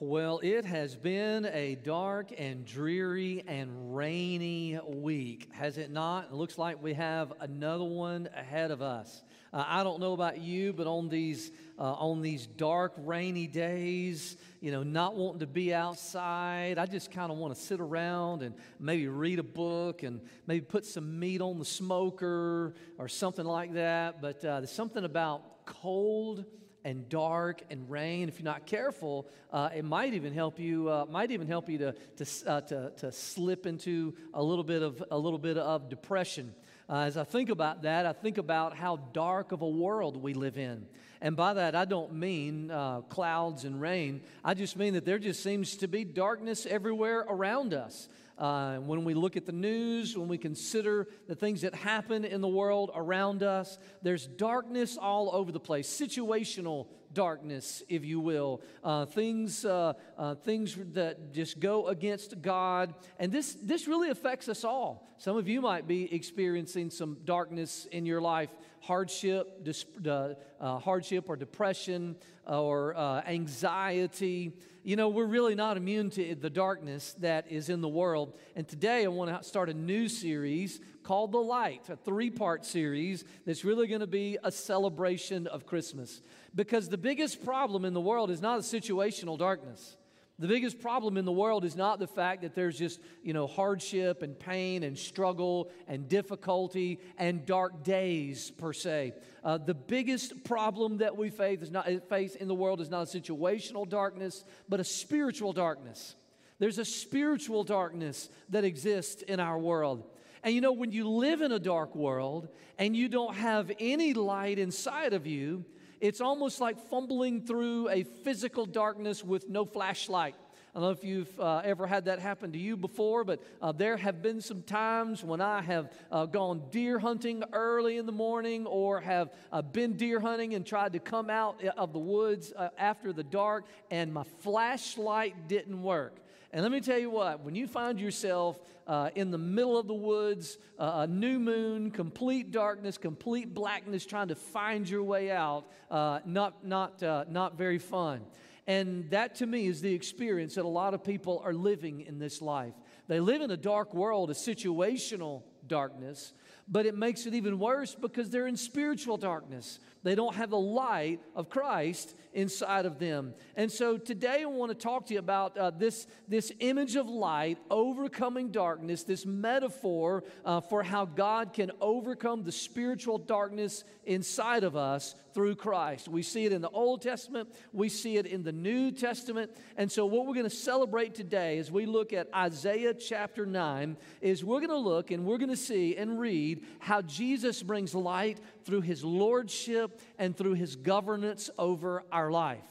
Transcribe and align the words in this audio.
Well, 0.00 0.38
it 0.44 0.64
has 0.64 0.94
been 0.94 1.44
a 1.46 1.74
dark 1.74 2.28
and 2.38 2.64
dreary 2.64 3.42
and 3.48 3.96
rainy 3.96 4.78
week, 4.86 5.48
has 5.50 5.76
it 5.76 5.90
not? 5.90 6.28
It 6.30 6.34
looks 6.34 6.56
like 6.56 6.80
we 6.80 6.94
have 6.94 7.32
another 7.40 7.82
one 7.82 8.28
ahead 8.32 8.70
of 8.70 8.80
us. 8.80 9.24
Uh, 9.52 9.64
I 9.66 9.82
don't 9.82 9.98
know 9.98 10.12
about 10.12 10.38
you, 10.40 10.72
but 10.72 10.86
on 10.86 11.08
these 11.08 11.50
uh, 11.80 11.94
on 11.94 12.22
these 12.22 12.46
dark, 12.46 12.92
rainy 12.98 13.48
days, 13.48 14.36
you 14.60 14.70
know, 14.70 14.84
not 14.84 15.16
wanting 15.16 15.40
to 15.40 15.48
be 15.48 15.74
outside, 15.74 16.78
I 16.78 16.86
just 16.86 17.10
kind 17.10 17.32
of 17.32 17.38
want 17.38 17.56
to 17.56 17.60
sit 17.60 17.80
around 17.80 18.42
and 18.42 18.54
maybe 18.78 19.08
read 19.08 19.40
a 19.40 19.44
book 19.44 20.04
and 20.04 20.20
maybe 20.46 20.64
put 20.64 20.86
some 20.86 21.18
meat 21.18 21.40
on 21.40 21.58
the 21.58 21.64
smoker 21.64 22.74
or 22.98 23.08
something 23.08 23.44
like 23.44 23.74
that. 23.74 24.22
But 24.22 24.44
uh, 24.44 24.60
there's 24.60 24.70
something 24.70 25.04
about 25.04 25.66
cold 25.66 26.44
and 26.88 27.06
dark 27.10 27.60
and 27.68 27.90
rain. 27.90 28.30
If 28.30 28.38
you're 28.38 28.44
not 28.44 28.64
careful, 28.64 29.28
uh, 29.52 29.68
it 29.76 29.84
might 29.84 30.14
even 30.14 30.32
help 30.32 30.58
you. 30.58 30.88
Uh, 30.88 31.04
might 31.10 31.30
even 31.30 31.46
help 31.46 31.68
you 31.68 31.78
to 31.78 31.94
to, 32.16 32.50
uh, 32.50 32.60
to 32.62 32.90
to 32.96 33.12
slip 33.12 33.66
into 33.66 34.14
a 34.32 34.42
little 34.42 34.64
bit 34.64 34.82
of 34.82 35.04
a 35.10 35.18
little 35.18 35.38
bit 35.38 35.58
of 35.58 35.90
depression. 35.90 36.54
Uh, 36.88 37.00
as 37.00 37.18
I 37.18 37.24
think 37.24 37.50
about 37.50 37.82
that, 37.82 38.06
I 38.06 38.14
think 38.14 38.38
about 38.38 38.74
how 38.74 38.96
dark 39.12 39.52
of 39.52 39.60
a 39.60 39.68
world 39.68 40.16
we 40.16 40.32
live 40.32 40.56
in. 40.56 40.86
And 41.20 41.36
by 41.36 41.52
that, 41.54 41.74
I 41.74 41.84
don't 41.84 42.14
mean 42.14 42.70
uh, 42.70 43.02
clouds 43.02 43.64
and 43.64 43.78
rain. 43.78 44.22
I 44.42 44.54
just 44.54 44.76
mean 44.76 44.94
that 44.94 45.04
there 45.04 45.18
just 45.18 45.42
seems 45.42 45.76
to 45.78 45.88
be 45.88 46.04
darkness 46.04 46.64
everywhere 46.64 47.26
around 47.28 47.74
us. 47.74 48.08
Uh, 48.38 48.76
when 48.76 49.04
we 49.04 49.14
look 49.14 49.36
at 49.36 49.46
the 49.46 49.52
news, 49.52 50.16
when 50.16 50.28
we 50.28 50.38
consider 50.38 51.08
the 51.26 51.34
things 51.34 51.62
that 51.62 51.74
happen 51.74 52.24
in 52.24 52.40
the 52.40 52.48
world 52.48 52.90
around 52.94 53.42
us, 53.42 53.78
there's 54.02 54.26
darkness 54.26 54.96
all 54.96 55.34
over 55.34 55.50
the 55.50 55.58
place, 55.58 55.88
situational 55.88 56.86
darkness, 57.12 57.82
if 57.88 58.04
you 58.04 58.20
will, 58.20 58.62
uh, 58.84 59.06
things, 59.06 59.64
uh, 59.64 59.92
uh, 60.16 60.34
things 60.36 60.76
that 60.92 61.32
just 61.32 61.58
go 61.58 61.88
against 61.88 62.40
God. 62.40 62.94
And 63.18 63.32
this, 63.32 63.56
this 63.62 63.88
really 63.88 64.10
affects 64.10 64.48
us 64.48 64.62
all. 64.62 65.08
Some 65.18 65.36
of 65.36 65.48
you 65.48 65.60
might 65.60 65.88
be 65.88 66.14
experiencing 66.14 66.90
some 66.90 67.16
darkness 67.24 67.86
in 67.90 68.06
your 68.06 68.20
life 68.20 68.50
hardship, 68.80 69.66
uh, 70.06 70.34
uh, 70.60 70.78
hardship 70.78 71.28
or 71.28 71.36
depression 71.36 72.16
or 72.46 72.94
uh, 72.96 73.22
anxiety. 73.26 74.56
You 74.88 74.96
know, 74.96 75.10
we're 75.10 75.26
really 75.26 75.54
not 75.54 75.76
immune 75.76 76.08
to 76.12 76.34
the 76.34 76.48
darkness 76.48 77.14
that 77.18 77.52
is 77.52 77.68
in 77.68 77.82
the 77.82 77.88
world. 77.90 78.38
And 78.56 78.66
today 78.66 79.04
I 79.04 79.08
want 79.08 79.30
to 79.30 79.46
start 79.46 79.68
a 79.68 79.74
new 79.74 80.08
series 80.08 80.80
called 81.02 81.30
The 81.30 81.36
Light, 81.36 81.90
a 81.90 81.96
three 81.96 82.30
part 82.30 82.64
series 82.64 83.22
that's 83.44 83.66
really 83.66 83.86
going 83.86 84.00
to 84.00 84.06
be 84.06 84.38
a 84.42 84.50
celebration 84.50 85.46
of 85.46 85.66
Christmas. 85.66 86.22
Because 86.54 86.88
the 86.88 86.96
biggest 86.96 87.44
problem 87.44 87.84
in 87.84 87.92
the 87.92 88.00
world 88.00 88.30
is 88.30 88.40
not 88.40 88.60
a 88.60 88.62
situational 88.62 89.36
darkness. 89.36 89.98
The 90.40 90.46
biggest 90.46 90.80
problem 90.80 91.16
in 91.16 91.24
the 91.24 91.32
world 91.32 91.64
is 91.64 91.74
not 91.74 91.98
the 91.98 92.06
fact 92.06 92.42
that 92.42 92.54
there's 92.54 92.78
just, 92.78 93.00
you 93.24 93.32
know, 93.32 93.48
hardship 93.48 94.22
and 94.22 94.38
pain 94.38 94.84
and 94.84 94.96
struggle 94.96 95.68
and 95.88 96.08
difficulty 96.08 97.00
and 97.18 97.44
dark 97.44 97.82
days 97.82 98.52
per 98.52 98.72
se. 98.72 99.14
Uh, 99.42 99.58
the 99.58 99.74
biggest 99.74 100.44
problem 100.44 100.98
that 100.98 101.16
we 101.16 101.30
face, 101.30 101.60
is 101.60 101.72
not, 101.72 101.88
face 102.08 102.36
in 102.36 102.46
the 102.46 102.54
world 102.54 102.80
is 102.80 102.88
not 102.88 103.12
a 103.12 103.20
situational 103.20 103.88
darkness, 103.88 104.44
but 104.68 104.78
a 104.78 104.84
spiritual 104.84 105.52
darkness. 105.52 106.14
There's 106.60 106.78
a 106.78 106.84
spiritual 106.84 107.64
darkness 107.64 108.30
that 108.50 108.62
exists 108.62 109.22
in 109.22 109.40
our 109.40 109.58
world. 109.58 110.04
And 110.44 110.54
you 110.54 110.60
know, 110.60 110.72
when 110.72 110.92
you 110.92 111.08
live 111.08 111.40
in 111.40 111.50
a 111.50 111.58
dark 111.58 111.96
world 111.96 112.48
and 112.78 112.96
you 112.96 113.08
don't 113.08 113.34
have 113.34 113.72
any 113.80 114.14
light 114.14 114.60
inside 114.60 115.14
of 115.14 115.26
you, 115.26 115.64
it's 116.00 116.20
almost 116.20 116.60
like 116.60 116.78
fumbling 116.88 117.42
through 117.42 117.88
a 117.88 118.02
physical 118.02 118.66
darkness 118.66 119.24
with 119.24 119.48
no 119.48 119.64
flashlight. 119.64 120.34
I 120.74 120.80
don't 120.80 120.82
know 120.82 120.90
if 120.90 121.02
you've 121.02 121.40
uh, 121.40 121.62
ever 121.64 121.86
had 121.86 122.04
that 122.04 122.18
happen 122.18 122.52
to 122.52 122.58
you 122.58 122.76
before, 122.76 123.24
but 123.24 123.42
uh, 123.60 123.72
there 123.72 123.96
have 123.96 124.22
been 124.22 124.40
some 124.40 124.62
times 124.62 125.24
when 125.24 125.40
I 125.40 125.62
have 125.62 125.90
uh, 126.12 126.26
gone 126.26 126.62
deer 126.70 126.98
hunting 126.98 127.42
early 127.52 127.96
in 127.96 128.06
the 128.06 128.12
morning 128.12 128.66
or 128.66 129.00
have 129.00 129.32
uh, 129.50 129.62
been 129.62 129.94
deer 129.94 130.20
hunting 130.20 130.54
and 130.54 130.64
tried 130.64 130.92
to 130.92 130.98
come 131.00 131.30
out 131.30 131.64
uh, 131.64 131.70
of 131.76 131.92
the 131.92 131.98
woods 131.98 132.52
uh, 132.54 132.68
after 132.76 133.12
the 133.12 133.24
dark, 133.24 133.64
and 133.90 134.12
my 134.12 134.24
flashlight 134.40 135.48
didn't 135.48 135.82
work. 135.82 136.20
And 136.50 136.62
let 136.62 136.72
me 136.72 136.80
tell 136.80 136.98
you 136.98 137.10
what, 137.10 137.44
when 137.44 137.54
you 137.54 137.66
find 137.66 138.00
yourself 138.00 138.58
uh, 138.86 139.10
in 139.14 139.30
the 139.30 139.38
middle 139.38 139.76
of 139.76 139.86
the 139.86 139.94
woods, 139.94 140.56
uh, 140.78 141.00
a 141.00 141.06
new 141.06 141.38
moon, 141.38 141.90
complete 141.90 142.50
darkness, 142.50 142.96
complete 142.96 143.52
blackness, 143.52 144.06
trying 144.06 144.28
to 144.28 144.34
find 144.34 144.88
your 144.88 145.02
way 145.02 145.30
out, 145.30 145.66
uh, 145.90 146.20
not, 146.24 146.64
not, 146.66 147.02
uh, 147.02 147.26
not 147.28 147.58
very 147.58 147.78
fun. 147.78 148.22
And 148.66 149.10
that 149.10 149.34
to 149.36 149.46
me 149.46 149.66
is 149.66 149.82
the 149.82 149.92
experience 149.92 150.54
that 150.54 150.64
a 150.64 150.68
lot 150.68 150.94
of 150.94 151.04
people 151.04 151.42
are 151.44 151.54
living 151.54 152.00
in 152.02 152.18
this 152.18 152.40
life. 152.40 152.74
They 153.08 153.20
live 153.20 153.42
in 153.42 153.50
a 153.50 153.56
dark 153.56 153.92
world, 153.92 154.30
a 154.30 154.34
situational 154.34 155.42
darkness, 155.66 156.32
but 156.66 156.86
it 156.86 156.96
makes 156.96 157.26
it 157.26 157.34
even 157.34 157.58
worse 157.58 157.94
because 157.94 158.30
they're 158.30 158.46
in 158.46 158.56
spiritual 158.56 159.16
darkness. 159.16 159.80
They 160.02 160.14
don't 160.14 160.34
have 160.34 160.50
the 160.50 160.58
light 160.58 161.20
of 161.34 161.50
Christ 161.50 162.14
inside 162.32 162.86
of 162.86 162.98
them. 162.98 163.34
And 163.56 163.70
so 163.70 163.98
today 163.98 164.42
I 164.42 164.46
want 164.46 164.70
to 164.70 164.74
talk 164.74 165.06
to 165.06 165.14
you 165.14 165.18
about 165.18 165.56
uh, 165.56 165.70
this, 165.70 166.06
this 166.28 166.52
image 166.60 166.94
of 166.96 167.08
light 167.08 167.58
overcoming 167.70 168.50
darkness, 168.50 169.02
this 169.02 169.26
metaphor 169.26 170.24
uh, 170.44 170.60
for 170.60 170.82
how 170.82 171.04
God 171.04 171.52
can 171.52 171.72
overcome 171.80 172.44
the 172.44 172.52
spiritual 172.52 173.18
darkness 173.18 173.84
inside 174.04 174.62
of 174.62 174.76
us 174.76 175.14
through 175.34 175.56
Christ. 175.56 176.08
We 176.08 176.22
see 176.22 176.46
it 176.46 176.52
in 176.52 176.62
the 176.62 176.70
Old 176.70 177.02
Testament, 177.02 177.48
we 177.72 177.88
see 177.88 178.16
it 178.16 178.26
in 178.26 178.42
the 178.42 178.52
New 178.52 178.90
Testament. 178.90 179.50
And 179.76 179.90
so, 179.90 180.06
what 180.06 180.26
we're 180.26 180.34
going 180.34 180.48
to 180.48 180.50
celebrate 180.50 181.14
today 181.14 181.58
as 181.58 181.70
we 181.70 181.86
look 181.86 182.12
at 182.12 182.28
Isaiah 182.34 182.94
chapter 182.94 183.46
9 183.46 183.96
is 184.20 184.44
we're 184.44 184.60
going 184.60 184.70
to 184.70 184.76
look 184.76 185.10
and 185.10 185.24
we're 185.24 185.38
going 185.38 185.50
to 185.50 185.56
see 185.56 185.96
and 185.96 186.18
read 186.18 186.64
how 186.78 187.02
Jesus 187.02 187.62
brings 187.62 187.94
light 187.94 188.40
through 188.64 188.80
his 188.82 189.04
lordship 189.04 189.87
and 190.18 190.36
through 190.36 190.54
his 190.54 190.76
governance 190.76 191.50
over 191.58 192.04
our 192.12 192.30
life. 192.30 192.66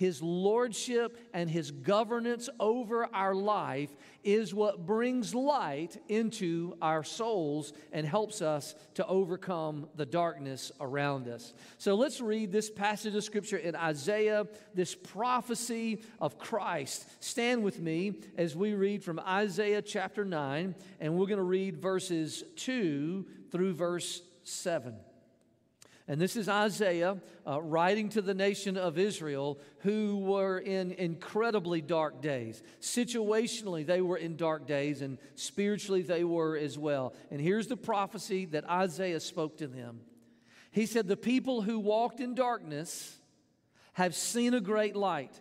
His 0.00 0.22
lordship 0.22 1.18
and 1.34 1.50
His 1.50 1.70
governance 1.70 2.48
over 2.58 3.06
our 3.12 3.34
life 3.34 3.94
is 4.24 4.54
what 4.54 4.86
brings 4.86 5.34
light 5.34 5.98
into 6.08 6.74
our 6.80 7.04
souls 7.04 7.74
and 7.92 8.06
helps 8.06 8.40
us 8.40 8.74
to 8.94 9.06
overcome 9.06 9.90
the 9.96 10.06
darkness 10.06 10.72
around 10.80 11.28
us. 11.28 11.52
So 11.76 11.96
let's 11.96 12.18
read 12.22 12.50
this 12.50 12.70
passage 12.70 13.14
of 13.14 13.22
Scripture 13.24 13.58
in 13.58 13.76
Isaiah, 13.76 14.46
this 14.72 14.94
prophecy 14.94 16.00
of 16.18 16.38
Christ. 16.38 17.06
Stand 17.22 17.62
with 17.62 17.78
me 17.78 18.14
as 18.38 18.56
we 18.56 18.72
read 18.72 19.04
from 19.04 19.20
Isaiah 19.20 19.82
chapter 19.82 20.24
9, 20.24 20.76
and 21.00 21.14
we're 21.14 21.26
going 21.26 21.36
to 21.36 21.42
read 21.42 21.76
verses 21.76 22.42
2 22.56 23.26
through 23.50 23.74
verse 23.74 24.22
7. 24.44 24.94
And 26.10 26.20
this 26.20 26.34
is 26.34 26.48
Isaiah 26.48 27.18
uh, 27.46 27.62
writing 27.62 28.08
to 28.08 28.20
the 28.20 28.34
nation 28.34 28.76
of 28.76 28.98
Israel 28.98 29.60
who 29.82 30.18
were 30.18 30.58
in 30.58 30.90
incredibly 30.90 31.80
dark 31.80 32.20
days. 32.20 32.64
Situationally, 32.80 33.86
they 33.86 34.00
were 34.00 34.16
in 34.16 34.34
dark 34.34 34.66
days, 34.66 35.02
and 35.02 35.18
spiritually, 35.36 36.02
they 36.02 36.24
were 36.24 36.56
as 36.56 36.76
well. 36.76 37.14
And 37.30 37.40
here's 37.40 37.68
the 37.68 37.76
prophecy 37.76 38.44
that 38.46 38.68
Isaiah 38.68 39.20
spoke 39.20 39.58
to 39.58 39.68
them 39.68 40.00
He 40.72 40.84
said, 40.84 41.06
The 41.06 41.16
people 41.16 41.62
who 41.62 41.78
walked 41.78 42.18
in 42.18 42.34
darkness 42.34 43.16
have 43.92 44.16
seen 44.16 44.52
a 44.52 44.60
great 44.60 44.96
light. 44.96 45.40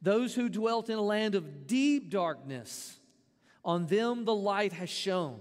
Those 0.00 0.34
who 0.34 0.48
dwelt 0.48 0.88
in 0.88 0.96
a 0.96 1.02
land 1.02 1.34
of 1.34 1.66
deep 1.66 2.08
darkness, 2.08 2.98
on 3.62 3.84
them 3.84 4.24
the 4.24 4.34
light 4.34 4.72
has 4.72 4.88
shone. 4.88 5.40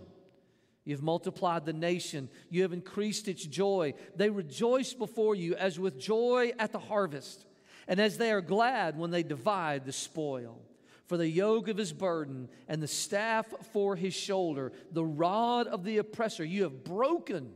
You've 0.88 1.04
multiplied 1.04 1.66
the 1.66 1.74
nation. 1.74 2.30
You 2.50 2.62
have 2.62 2.72
increased 2.72 3.28
its 3.28 3.46
joy. 3.46 3.94
They 4.16 4.30
rejoice 4.30 4.94
before 4.94 5.36
you 5.36 5.54
as 5.56 5.78
with 5.78 6.00
joy 6.00 6.54
at 6.58 6.72
the 6.72 6.80
harvest, 6.80 7.46
and 7.90 8.00
as 8.00 8.18
they 8.18 8.32
are 8.32 8.40
glad 8.40 8.98
when 8.98 9.12
they 9.12 9.22
divide 9.22 9.84
the 9.84 9.92
spoil. 9.92 10.62
For 11.08 11.18
the 11.18 11.28
yoke 11.28 11.68
of 11.68 11.76
his 11.76 11.92
burden 11.92 12.48
and 12.70 12.82
the 12.82 12.88
staff 12.88 13.48
for 13.74 13.98
his 13.98 14.14
shoulder, 14.14 14.72
the 14.90 15.04
rod 15.04 15.68
of 15.68 15.84
the 15.84 15.98
oppressor, 15.98 16.46
you 16.46 16.64
have 16.64 16.86
broken 16.86 17.52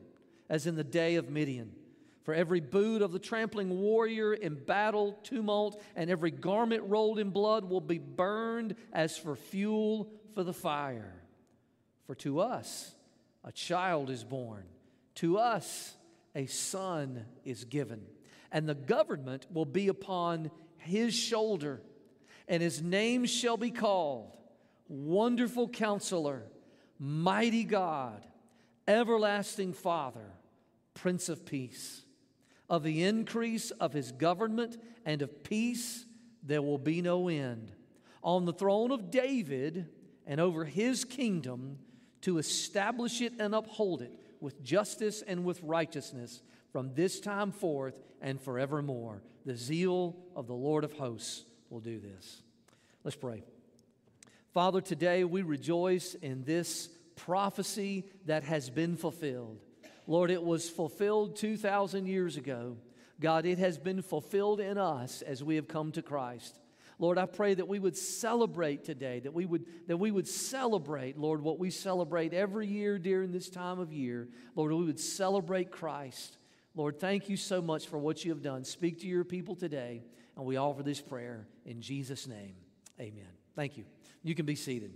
as 0.49 0.67
in 0.67 0.75
the 0.75 0.83
day 0.83 1.15
of 1.15 1.29
Midian. 1.29 1.71
For 2.23 2.33
every 2.33 2.59
boot 2.59 3.01
of 3.01 3.13
the 3.13 3.19
trampling 3.19 3.79
warrior 3.79 4.33
in 4.33 4.55
battle, 4.55 5.17
tumult, 5.23 5.81
and 5.95 6.09
every 6.09 6.31
garment 6.31 6.83
rolled 6.83 7.17
in 7.17 7.29
blood 7.29 7.63
will 7.63 7.79
be 7.79 7.97
burned 7.97 8.75
as 8.91 9.17
for 9.17 9.37
fuel 9.37 10.11
for 10.33 10.43
the 10.43 10.53
fire. 10.53 11.23
For 12.07 12.15
to 12.15 12.41
us, 12.41 12.93
a 13.43 13.51
child 13.51 14.09
is 14.09 14.23
born. 14.23 14.63
To 15.15 15.37
us, 15.37 15.95
a 16.35 16.45
son 16.45 17.25
is 17.43 17.65
given. 17.65 18.01
And 18.51 18.67
the 18.67 18.75
government 18.75 19.47
will 19.51 19.65
be 19.65 19.87
upon 19.87 20.51
his 20.77 21.13
shoulder, 21.13 21.81
and 22.47 22.61
his 22.61 22.81
name 22.81 23.25
shall 23.25 23.57
be 23.57 23.71
called 23.71 24.35
Wonderful 24.87 25.69
Counselor, 25.69 26.43
Mighty 26.99 27.63
God, 27.63 28.25
Everlasting 28.87 29.73
Father, 29.73 30.33
Prince 30.93 31.29
of 31.29 31.45
Peace. 31.45 32.01
Of 32.69 32.83
the 32.83 33.03
increase 33.03 33.71
of 33.71 33.93
his 33.93 34.11
government 34.11 34.77
and 35.05 35.21
of 35.21 35.43
peace, 35.43 36.05
there 36.43 36.61
will 36.61 36.77
be 36.77 37.01
no 37.01 37.27
end. 37.27 37.71
On 38.23 38.45
the 38.45 38.53
throne 38.53 38.91
of 38.91 39.11
David 39.11 39.89
and 40.25 40.39
over 40.39 40.63
his 40.65 41.03
kingdom 41.03 41.79
to 42.21 42.37
establish 42.37 43.21
it 43.21 43.33
and 43.39 43.55
uphold 43.55 44.01
it 44.01 44.11
with 44.39 44.63
justice 44.63 45.21
and 45.21 45.43
with 45.43 45.61
righteousness 45.63 46.41
from 46.71 46.93
this 46.93 47.19
time 47.19 47.51
forth 47.51 47.99
and 48.21 48.39
forevermore. 48.39 49.21
The 49.45 49.55
zeal 49.55 50.15
of 50.35 50.47
the 50.47 50.53
Lord 50.53 50.83
of 50.83 50.93
hosts 50.93 51.43
will 51.69 51.79
do 51.79 51.99
this. 51.99 52.41
Let's 53.03 53.17
pray. 53.17 53.43
Father, 54.53 54.81
today 54.81 55.23
we 55.23 55.41
rejoice 55.41 56.13
in 56.15 56.43
this 56.43 56.89
prophecy 57.15 58.05
that 58.25 58.43
has 58.43 58.69
been 58.69 58.97
fulfilled. 58.97 59.59
Lord, 60.07 60.31
it 60.31 60.43
was 60.43 60.69
fulfilled 60.69 61.35
2,000 61.37 62.05
years 62.05 62.37
ago. 62.37 62.77
God, 63.19 63.45
it 63.45 63.59
has 63.59 63.77
been 63.77 64.01
fulfilled 64.01 64.59
in 64.59 64.77
us 64.77 65.21
as 65.21 65.43
we 65.43 65.55
have 65.55 65.67
come 65.67 65.91
to 65.93 66.01
Christ. 66.01 66.59
Lord, 67.01 67.17
I 67.17 67.25
pray 67.25 67.55
that 67.55 67.67
we 67.67 67.79
would 67.79 67.97
celebrate 67.97 68.85
today, 68.85 69.21
that 69.21 69.33
we 69.33 69.47
would, 69.47 69.65
that 69.87 69.97
we 69.97 70.11
would 70.11 70.27
celebrate, 70.27 71.17
Lord, 71.17 71.41
what 71.41 71.57
we 71.57 71.71
celebrate 71.71 72.31
every 72.31 72.67
year 72.67 72.99
during 72.99 73.31
this 73.31 73.49
time 73.49 73.79
of 73.79 73.91
year. 73.91 74.29
Lord, 74.55 74.71
we 74.71 74.85
would 74.85 74.99
celebrate 74.99 75.71
Christ. 75.71 76.37
Lord, 76.75 76.99
thank 76.99 77.27
you 77.27 77.37
so 77.37 77.59
much 77.59 77.87
for 77.87 77.97
what 77.97 78.23
you 78.23 78.29
have 78.29 78.43
done. 78.43 78.63
Speak 78.63 78.99
to 78.99 79.07
your 79.07 79.23
people 79.23 79.55
today, 79.55 80.03
and 80.37 80.45
we 80.45 80.57
offer 80.57 80.83
this 80.83 81.01
prayer 81.01 81.47
in 81.65 81.81
Jesus' 81.81 82.27
name. 82.27 82.53
Amen. 82.99 83.25
Thank 83.55 83.77
you. 83.77 83.85
You 84.21 84.35
can 84.35 84.45
be 84.45 84.55
seated. 84.55 84.93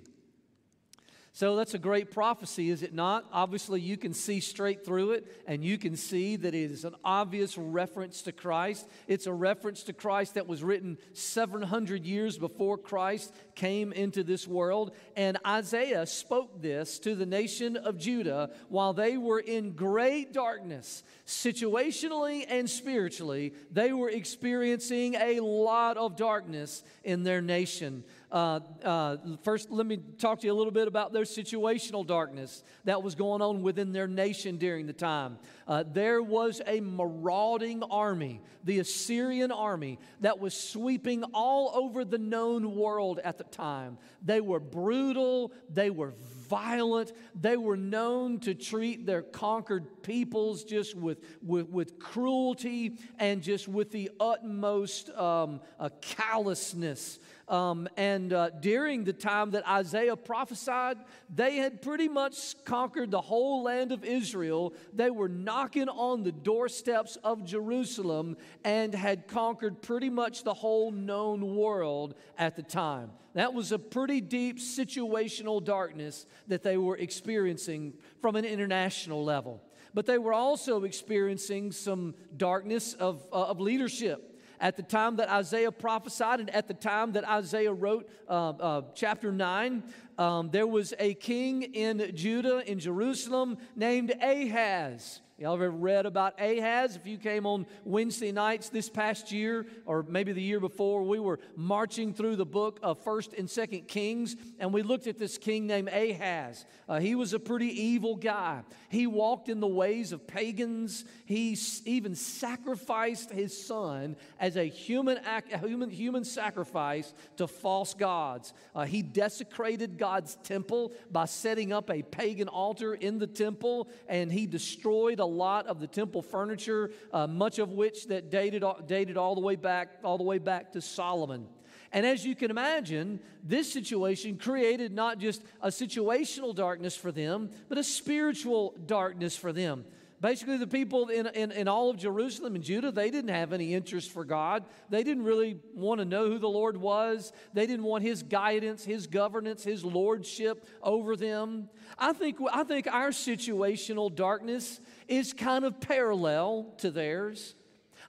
So 1.35 1.57
that's 1.57 1.73
a 1.73 1.79
great 1.79 2.11
prophecy, 2.11 2.69
is 2.69 2.81
it 2.81 2.93
not? 2.93 3.25
Obviously, 3.33 3.81
you 3.81 3.97
can 3.97 4.13
see 4.13 4.39
straight 4.39 4.85
through 4.85 5.11
it, 5.11 5.43
and 5.45 5.65
you 5.65 5.77
can 5.77 5.97
see 5.97 6.37
that 6.37 6.55
it 6.55 6.71
is 6.71 6.85
an 6.85 6.95
obvious 7.03 7.57
reference 7.57 8.21
to 8.21 8.31
Christ. 8.31 8.87
It's 9.05 9.27
a 9.27 9.33
reference 9.33 9.83
to 9.83 9.91
Christ 9.91 10.35
that 10.35 10.47
was 10.47 10.63
written 10.63 10.97
700 11.11 12.05
years 12.05 12.37
before 12.37 12.77
Christ 12.77 13.35
came 13.53 13.91
into 13.91 14.23
this 14.23 14.47
world. 14.47 14.95
And 15.17 15.37
Isaiah 15.45 16.05
spoke 16.05 16.61
this 16.61 16.99
to 16.99 17.15
the 17.15 17.25
nation 17.25 17.75
of 17.75 17.97
Judah 17.97 18.51
while 18.69 18.93
they 18.93 19.17
were 19.17 19.41
in 19.41 19.73
great 19.73 20.31
darkness, 20.31 21.03
situationally 21.27 22.45
and 22.47 22.69
spiritually. 22.69 23.53
They 23.73 23.91
were 23.91 24.09
experiencing 24.09 25.15
a 25.15 25.41
lot 25.41 25.97
of 25.97 26.15
darkness 26.15 26.81
in 27.03 27.23
their 27.23 27.41
nation. 27.41 28.05
Uh, 28.35 28.59
uh, 28.83 29.15
first, 29.43 29.71
let 29.71 29.85
me 29.85 29.95
talk 30.17 30.41
to 30.41 30.45
you 30.45 30.51
a 30.51 30.53
little 30.53 30.73
bit 30.73 30.89
about 30.89 31.13
their 31.13 31.23
situational 31.23 32.05
darkness 32.05 32.65
that 32.83 33.01
was 33.01 33.15
going 33.15 33.41
on 33.41 33.61
within 33.61 33.93
their 33.93 34.09
nation 34.09 34.57
during 34.57 34.85
the 34.87 34.91
time. 34.91 35.37
Uh, 35.65 35.85
there 35.93 36.21
was 36.21 36.61
a 36.67 36.81
marauding 36.81 37.81
army, 37.83 38.41
the 38.65 38.79
Assyrian 38.79 39.53
army, 39.53 39.99
that 40.19 40.37
was 40.37 40.53
sweeping 40.53 41.23
all 41.33 41.71
over 41.75 42.03
the 42.03 42.17
known 42.17 42.75
world 42.75 43.21
at 43.23 43.37
the 43.37 43.45
time. 43.45 43.97
They 44.21 44.41
were 44.41 44.59
brutal, 44.59 45.53
they 45.69 45.89
were 45.89 46.13
violent, 46.49 47.13
they 47.39 47.55
were 47.55 47.77
known 47.77 48.39
to 48.41 48.53
treat 48.53 49.05
their 49.05 49.21
conquered 49.21 50.03
peoples 50.03 50.65
just 50.65 50.93
with, 50.93 51.19
with, 51.41 51.69
with 51.69 51.99
cruelty 51.99 52.97
and 53.17 53.41
just 53.41 53.69
with 53.69 53.91
the 53.91 54.11
utmost 54.19 55.09
um, 55.11 55.61
uh, 55.79 55.87
callousness. 56.01 57.19
Um, 57.47 57.87
and 57.95 58.33
uh, 58.33 58.49
during 58.49 59.03
the 59.03 59.13
time 59.13 59.51
that 59.51 59.67
Isaiah 59.67 60.15
prophesied, 60.15 60.97
they 61.33 61.57
had 61.57 61.81
pretty 61.81 62.07
much 62.07 62.55
conquered 62.65 63.11
the 63.11 63.21
whole 63.21 63.61
land 63.61 63.91
of 63.91 64.03
Israel. 64.03 64.73
They 64.93 65.11
were 65.11 65.29
knocking 65.29 65.87
on 65.87 66.23
the 66.23 66.31
doorsteps 66.31 67.17
of 67.23 67.45
Jerusalem 67.45 68.37
and 68.63 68.95
had 68.95 69.27
conquered 69.27 69.81
pretty 69.83 70.09
much 70.09 70.43
the 70.43 70.55
whole 70.55 70.91
known 70.91 71.55
world 71.55 72.15
at 72.37 72.55
the 72.55 72.63
time. 72.63 73.11
That 73.35 73.53
was 73.53 73.71
a 73.71 73.77
pretty 73.79 74.21
deep 74.21 74.57
situational 74.57 75.63
darkness 75.63 76.25
that 76.47 76.63
they 76.63 76.77
were 76.77 76.97
experiencing 76.97 77.93
from 78.21 78.35
an 78.37 78.45
international 78.45 79.23
level. 79.23 79.61
But 79.93 80.07
they 80.07 80.17
were 80.17 80.33
also 80.33 80.83
experiencing 80.83 81.71
some 81.71 82.15
darkness 82.35 82.93
of, 82.95 83.25
uh, 83.31 83.43
of 83.45 83.59
leadership 83.59 84.34
at 84.59 84.75
the 84.77 84.83
time 84.83 85.17
that 85.17 85.29
Isaiah 85.29 85.71
prophesied 85.71 86.39
and 86.39 86.49
at 86.49 86.67
the 86.67 86.73
time 86.73 87.13
that 87.13 87.27
Isaiah 87.27 87.73
wrote 87.73 88.09
uh, 88.29 88.49
uh, 88.49 88.81
chapter 88.93 89.31
9, 89.31 89.83
um, 90.17 90.49
there 90.51 90.67
was 90.67 90.93
a 90.99 91.13
king 91.15 91.63
in 91.63 92.11
Judah, 92.15 92.63
in 92.69 92.79
Jerusalem, 92.79 93.57
named 93.75 94.13
Ahaz. 94.21 95.21
Y'all 95.37 95.55
ever 95.55 95.69
read 95.69 96.05
about 96.05 96.39
Ahaz? 96.39 96.95
If 96.95 97.05
you 97.05 97.17
came 97.17 97.45
on 97.45 97.67
Wednesday 97.83 98.31
nights 98.31 98.69
this 98.69 98.89
past 98.89 99.33
year, 99.33 99.65
or 99.85 100.01
maybe 100.03 100.31
the 100.31 100.41
year 100.41 100.61
before, 100.61 101.03
we 101.03 101.19
were 101.19 101.41
marching 101.57 102.13
through 102.13 102.37
the 102.37 102.45
book 102.45 102.79
of 102.81 103.03
First 103.03 103.33
and 103.33 103.49
Second 103.49 103.89
Kings, 103.89 104.37
and 104.59 104.73
we 104.73 104.81
looked 104.81 105.07
at 105.07 105.19
this 105.19 105.37
king 105.37 105.67
named 105.67 105.89
Ahaz. 105.89 106.65
Uh, 106.87 107.01
he 107.01 107.15
was 107.15 107.33
a 107.33 107.39
pretty 107.39 107.67
evil 107.67 108.15
guy. 108.15 108.61
He 108.87 109.07
walked 109.07 109.49
in 109.49 109.59
the 109.59 109.67
ways 109.67 110.13
of 110.13 110.25
pagans. 110.25 111.03
He 111.25 111.57
even 111.83 112.15
sacrificed 112.15 113.29
his 113.29 113.65
son 113.67 114.15
as 114.39 114.55
a 114.55 114.63
human 114.63 115.17
act, 115.17 115.51
a 115.51 115.57
human 115.57 115.89
human 115.89 116.23
sacrifice 116.23 117.13
to 117.35 117.47
false 117.47 117.93
gods. 117.93 118.53
Uh, 118.73 118.85
he 118.85 119.01
desecrated 119.01 119.97
God's 119.97 120.37
temple 120.43 120.93
by 121.11 121.25
setting 121.25 121.73
up 121.73 121.89
a 121.89 122.03
pagan 122.03 122.47
altar 122.47 122.93
in 122.93 123.19
the 123.19 123.27
temple, 123.27 123.89
and 124.07 124.31
he 124.31 124.47
destroyed 124.47 125.19
a 125.25 125.27
lot 125.27 125.65
of 125.65 125.79
the 125.79 125.87
temple 125.87 126.21
furniture, 126.21 126.91
uh, 127.11 127.25
much 127.25 127.57
of 127.57 127.71
which 127.71 128.07
that 128.07 128.29
dated, 128.29 128.63
dated 128.85 129.17
all 129.17 129.33
the 129.33 129.41
way 129.41 129.55
back, 129.55 129.99
all 130.03 130.19
the 130.19 130.23
way 130.23 130.37
back 130.37 130.71
to 130.73 130.81
Solomon. 130.81 131.47
And 131.91 132.05
as 132.05 132.23
you 132.23 132.35
can 132.35 132.51
imagine, 132.51 133.19
this 133.43 133.71
situation 133.71 134.37
created 134.37 134.93
not 134.93 135.17
just 135.17 135.41
a 135.61 135.69
situational 135.69 136.53
darkness 136.53 136.95
for 136.95 137.11
them, 137.11 137.49
but 137.69 137.77
a 137.79 137.83
spiritual 137.83 138.75
darkness 138.85 139.35
for 139.35 139.51
them. 139.51 139.85
Basically, 140.25 140.57
the 140.57 140.65
people 140.65 141.09
in, 141.09 141.27
in, 141.27 141.51
in, 141.51 141.67
all 141.67 141.91
of 141.91 141.97
Jerusalem 141.97 142.55
and 142.55 142.63
Judah, 142.63 142.89
they 142.89 143.11
didn't 143.11 143.29
have 143.29 143.53
any 143.53 143.75
interest 143.75 144.09
for 144.09 144.25
God. 144.25 144.63
They 144.89 145.03
didn't 145.03 145.21
really 145.21 145.59
want 145.75 145.99
to 145.99 146.05
know 146.05 146.31
who 146.31 146.39
the 146.39 146.49
Lord 146.49 146.77
was. 146.77 147.31
They 147.53 147.67
didn't 147.67 147.85
want 147.85 148.03
His 148.03 148.23
guidance, 148.23 148.83
His 148.83 149.05
governance, 149.05 149.63
His 149.63 149.85
lordship 149.85 150.65
over 150.81 151.15
them. 151.15 151.69
I 151.99 152.11
think, 152.13 152.39
I 152.51 152.63
think 152.63 152.87
our 152.87 153.09
situational 153.09 154.15
darkness 154.15 154.79
is 155.07 155.31
kind 155.31 155.63
of 155.63 155.79
parallel 155.79 156.73
to 156.79 156.89
theirs. 156.89 157.53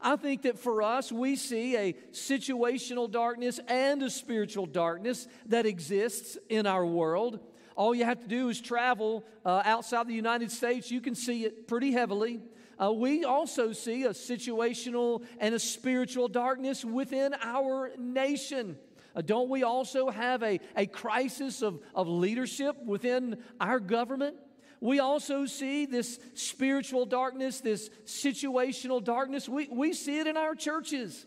I 0.00 0.16
think 0.16 0.40
that 0.42 0.58
for 0.58 0.80
us, 0.80 1.12
we 1.12 1.36
see 1.36 1.76
a 1.76 1.92
situational 2.12 3.10
darkness 3.10 3.60
and 3.68 4.02
a 4.02 4.08
spiritual 4.08 4.64
darkness 4.64 5.28
that 5.48 5.66
exists 5.66 6.38
in 6.48 6.66
our 6.66 6.86
world. 6.86 7.40
All 7.76 7.94
you 7.94 8.04
have 8.04 8.20
to 8.20 8.26
do 8.26 8.48
is 8.48 8.60
travel 8.60 9.24
uh, 9.44 9.62
outside 9.64 10.08
the 10.08 10.14
United 10.14 10.50
States, 10.50 10.90
you 10.90 11.00
can 11.00 11.14
see 11.14 11.44
it 11.44 11.68
pretty 11.68 11.92
heavily. 11.92 12.40
Uh, 12.82 12.92
we 12.92 13.24
also 13.24 13.72
see 13.72 14.04
a 14.04 14.10
situational 14.10 15.22
and 15.38 15.54
a 15.54 15.58
spiritual 15.58 16.28
darkness 16.28 16.84
within 16.84 17.34
our 17.42 17.90
nation. 17.98 18.76
Uh, 19.14 19.22
don't 19.22 19.48
we 19.48 19.62
also 19.62 20.10
have 20.10 20.42
a, 20.42 20.60
a 20.74 20.86
crisis 20.86 21.62
of, 21.62 21.80
of 21.94 22.08
leadership 22.08 22.76
within 22.84 23.38
our 23.60 23.78
government? 23.78 24.36
we 24.80 25.00
also 25.00 25.46
see 25.46 25.86
this 25.86 26.18
spiritual 26.34 27.06
darkness, 27.06 27.60
this 27.60 27.88
situational 28.04 29.02
darkness. 29.02 29.48
We, 29.48 29.68
we 29.68 29.92
see 29.92 30.18
it 30.18 30.26
in 30.26 30.36
our 30.36 30.54
churches. 30.54 31.26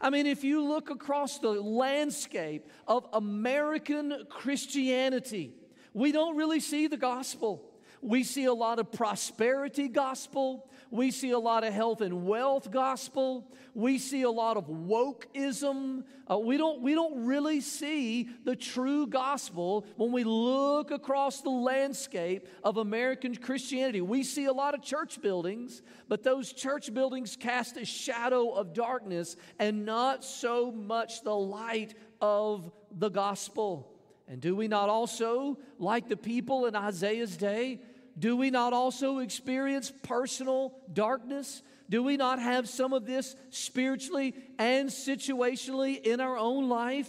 I 0.00 0.10
mean, 0.10 0.26
if 0.26 0.44
you 0.44 0.62
look 0.64 0.90
across 0.90 1.38
the 1.38 1.50
landscape 1.50 2.68
of 2.86 3.06
American 3.12 4.26
Christianity, 4.28 5.54
we 5.96 6.12
don't 6.12 6.36
really 6.36 6.60
see 6.60 6.88
the 6.88 6.98
gospel. 6.98 7.72
We 8.02 8.22
see 8.22 8.44
a 8.44 8.52
lot 8.52 8.78
of 8.78 8.92
prosperity 8.92 9.88
gospel. 9.88 10.68
We 10.90 11.10
see 11.10 11.30
a 11.30 11.38
lot 11.38 11.64
of 11.64 11.72
health 11.72 12.02
and 12.02 12.26
wealth 12.26 12.70
gospel. 12.70 13.50
We 13.72 13.96
see 13.96 14.20
a 14.20 14.30
lot 14.30 14.58
of 14.58 14.66
wokeism. 14.66 16.04
Uh, 16.30 16.36
we, 16.36 16.58
don't, 16.58 16.82
we 16.82 16.92
don't 16.92 17.24
really 17.24 17.62
see 17.62 18.28
the 18.44 18.54
true 18.54 19.06
gospel 19.06 19.86
when 19.96 20.12
we 20.12 20.22
look 20.22 20.90
across 20.90 21.40
the 21.40 21.48
landscape 21.48 22.46
of 22.62 22.76
American 22.76 23.34
Christianity. 23.34 24.02
We 24.02 24.22
see 24.22 24.44
a 24.44 24.52
lot 24.52 24.74
of 24.74 24.82
church 24.82 25.22
buildings, 25.22 25.80
but 26.08 26.22
those 26.22 26.52
church 26.52 26.92
buildings 26.92 27.36
cast 27.36 27.78
a 27.78 27.86
shadow 27.86 28.50
of 28.50 28.74
darkness 28.74 29.34
and 29.58 29.86
not 29.86 30.26
so 30.26 30.70
much 30.70 31.22
the 31.22 31.34
light 31.34 31.94
of 32.20 32.70
the 32.92 33.08
gospel. 33.08 33.95
And 34.28 34.40
do 34.40 34.56
we 34.56 34.68
not 34.68 34.88
also, 34.88 35.58
like 35.78 36.08
the 36.08 36.16
people 36.16 36.66
in 36.66 36.74
Isaiah's 36.74 37.36
day, 37.36 37.80
do 38.18 38.36
we 38.36 38.50
not 38.50 38.72
also 38.72 39.18
experience 39.18 39.92
personal 40.02 40.74
darkness? 40.92 41.62
Do 41.88 42.02
we 42.02 42.16
not 42.16 42.40
have 42.40 42.68
some 42.68 42.92
of 42.92 43.06
this 43.06 43.36
spiritually 43.50 44.34
and 44.58 44.88
situationally 44.88 46.04
in 46.04 46.20
our 46.20 46.36
own 46.36 46.68
life? 46.68 47.08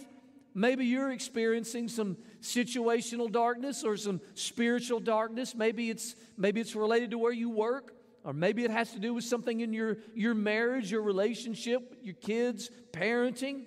Maybe 0.54 0.86
you're 0.86 1.10
experiencing 1.10 1.88
some 1.88 2.16
situational 2.40 3.30
darkness 3.30 3.84
or 3.84 3.96
some 3.96 4.20
spiritual 4.34 5.00
darkness. 5.00 5.54
Maybe 5.54 5.90
it's, 5.90 6.14
maybe 6.36 6.60
it's 6.60 6.74
related 6.74 7.12
to 7.12 7.18
where 7.18 7.32
you 7.32 7.50
work, 7.50 7.94
or 8.24 8.32
maybe 8.32 8.64
it 8.64 8.70
has 8.70 8.92
to 8.92 8.98
do 8.98 9.14
with 9.14 9.24
something 9.24 9.60
in 9.60 9.72
your, 9.72 9.98
your 10.14 10.34
marriage, 10.34 10.90
your 10.90 11.02
relationship, 11.02 11.96
your 12.02 12.14
kids, 12.14 12.70
parenting. 12.92 13.66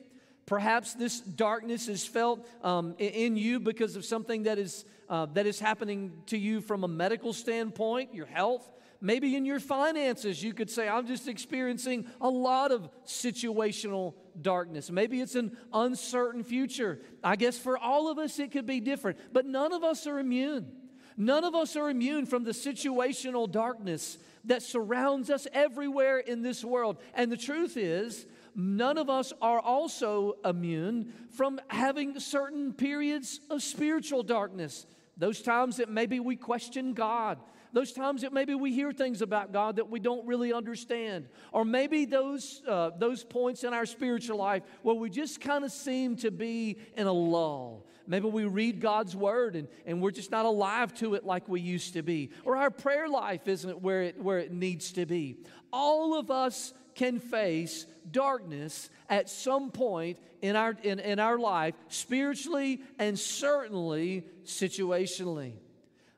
Perhaps 0.51 0.95
this 0.95 1.21
darkness 1.21 1.87
is 1.87 2.05
felt 2.05 2.45
um, 2.61 2.93
in 2.97 3.37
you 3.37 3.57
because 3.57 3.95
of 3.95 4.03
something 4.03 4.43
that 4.43 4.59
is, 4.59 4.83
uh, 5.07 5.25
that 5.27 5.45
is 5.45 5.61
happening 5.61 6.11
to 6.25 6.37
you 6.37 6.59
from 6.59 6.83
a 6.83 6.89
medical 6.89 7.31
standpoint, 7.31 8.13
your 8.13 8.25
health. 8.25 8.69
Maybe 8.99 9.37
in 9.37 9.45
your 9.45 9.61
finances, 9.61 10.43
you 10.43 10.53
could 10.53 10.69
say, 10.69 10.89
I'm 10.89 11.07
just 11.07 11.29
experiencing 11.29 12.05
a 12.19 12.27
lot 12.27 12.73
of 12.73 12.89
situational 13.05 14.13
darkness. 14.41 14.91
Maybe 14.91 15.21
it's 15.21 15.35
an 15.35 15.55
uncertain 15.71 16.43
future. 16.43 16.99
I 17.23 17.37
guess 17.37 17.57
for 17.57 17.77
all 17.77 18.11
of 18.11 18.17
us, 18.17 18.37
it 18.37 18.51
could 18.51 18.65
be 18.65 18.81
different, 18.81 19.19
but 19.31 19.45
none 19.45 19.71
of 19.71 19.85
us 19.85 20.05
are 20.05 20.19
immune. 20.19 20.69
None 21.15 21.45
of 21.45 21.55
us 21.55 21.77
are 21.77 21.89
immune 21.89 22.25
from 22.25 22.43
the 22.43 22.51
situational 22.51 23.49
darkness 23.49 24.17
that 24.43 24.63
surrounds 24.63 25.29
us 25.29 25.47
everywhere 25.53 26.17
in 26.17 26.41
this 26.41 26.61
world. 26.61 26.97
And 27.13 27.31
the 27.31 27.37
truth 27.37 27.77
is, 27.77 28.25
none 28.55 28.97
of 28.97 29.09
us 29.09 29.33
are 29.41 29.59
also 29.59 30.37
immune 30.43 31.13
from 31.31 31.59
having 31.67 32.19
certain 32.19 32.73
periods 32.73 33.39
of 33.49 33.63
spiritual 33.63 34.23
darkness. 34.23 34.85
Those 35.17 35.41
times 35.41 35.77
that 35.77 35.89
maybe 35.89 36.19
we 36.19 36.35
question 36.35 36.93
God, 36.93 37.37
those 37.73 37.93
times 37.93 38.23
that 38.23 38.33
maybe 38.33 38.55
we 38.55 38.73
hear 38.73 38.91
things 38.91 39.21
about 39.21 39.53
God 39.53 39.77
that 39.77 39.89
we 39.89 39.99
don't 39.99 40.25
really 40.25 40.51
understand, 40.51 41.27
or 41.51 41.63
maybe 41.63 42.05
those, 42.05 42.61
uh, 42.67 42.91
those 42.97 43.23
points 43.23 43.63
in 43.63 43.73
our 43.73 43.85
spiritual 43.85 44.37
life 44.37 44.63
where 44.81 44.95
we 44.95 45.09
just 45.09 45.39
kind 45.39 45.63
of 45.63 45.71
seem 45.71 46.15
to 46.17 46.31
be 46.31 46.77
in 46.97 47.07
a 47.07 47.13
lull. 47.13 47.85
Maybe 48.07 48.27
we 48.27 48.45
read 48.45 48.81
God's 48.81 49.15
word 49.15 49.55
and, 49.55 49.67
and 49.85 50.01
we're 50.01 50.11
just 50.11 50.31
not 50.31 50.45
alive 50.45 50.93
to 50.95 51.13
it 51.13 51.23
like 51.23 51.47
we 51.47 51.61
used 51.61 51.93
to 51.93 52.01
be, 52.01 52.31
or 52.43 52.57
our 52.57 52.71
prayer 52.71 53.07
life 53.07 53.47
isn't 53.47 53.81
where 53.81 54.01
it, 54.01 54.19
where 54.19 54.39
it 54.39 54.51
needs 54.51 54.91
to 54.93 55.05
be. 55.05 55.37
All 55.71 56.19
of 56.19 56.29
us 56.29 56.73
can 56.95 57.19
face 57.19 57.85
darkness 58.09 58.89
at 59.09 59.29
some 59.29 59.71
point 59.71 60.17
in 60.41 60.55
our, 60.55 60.75
in, 60.83 60.99
in 60.99 61.19
our 61.19 61.37
life, 61.37 61.75
spiritually 61.87 62.81
and 62.97 63.17
certainly 63.17 64.25
situationally. 64.43 65.53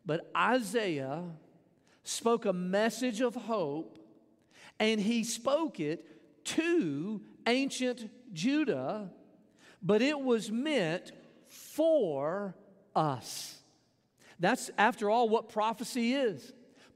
But 0.05 0.29
Isaiah 0.35 1.23
spoke 2.03 2.45
a 2.45 2.53
message 2.53 3.21
of 3.21 3.35
hope, 3.35 3.97
and 4.79 4.99
he 4.99 5.23
spoke 5.23 5.79
it 5.79 6.05
to 6.45 7.21
ancient 7.47 8.09
Judah, 8.33 9.09
but 9.81 10.01
it 10.01 10.19
was 10.19 10.51
meant 10.51 11.11
for 11.47 12.55
us. 12.95 13.57
That's, 14.39 14.71
after 14.77 15.09
all, 15.09 15.29
what 15.29 15.49
prophecy 15.49 16.13
is. 16.13 16.51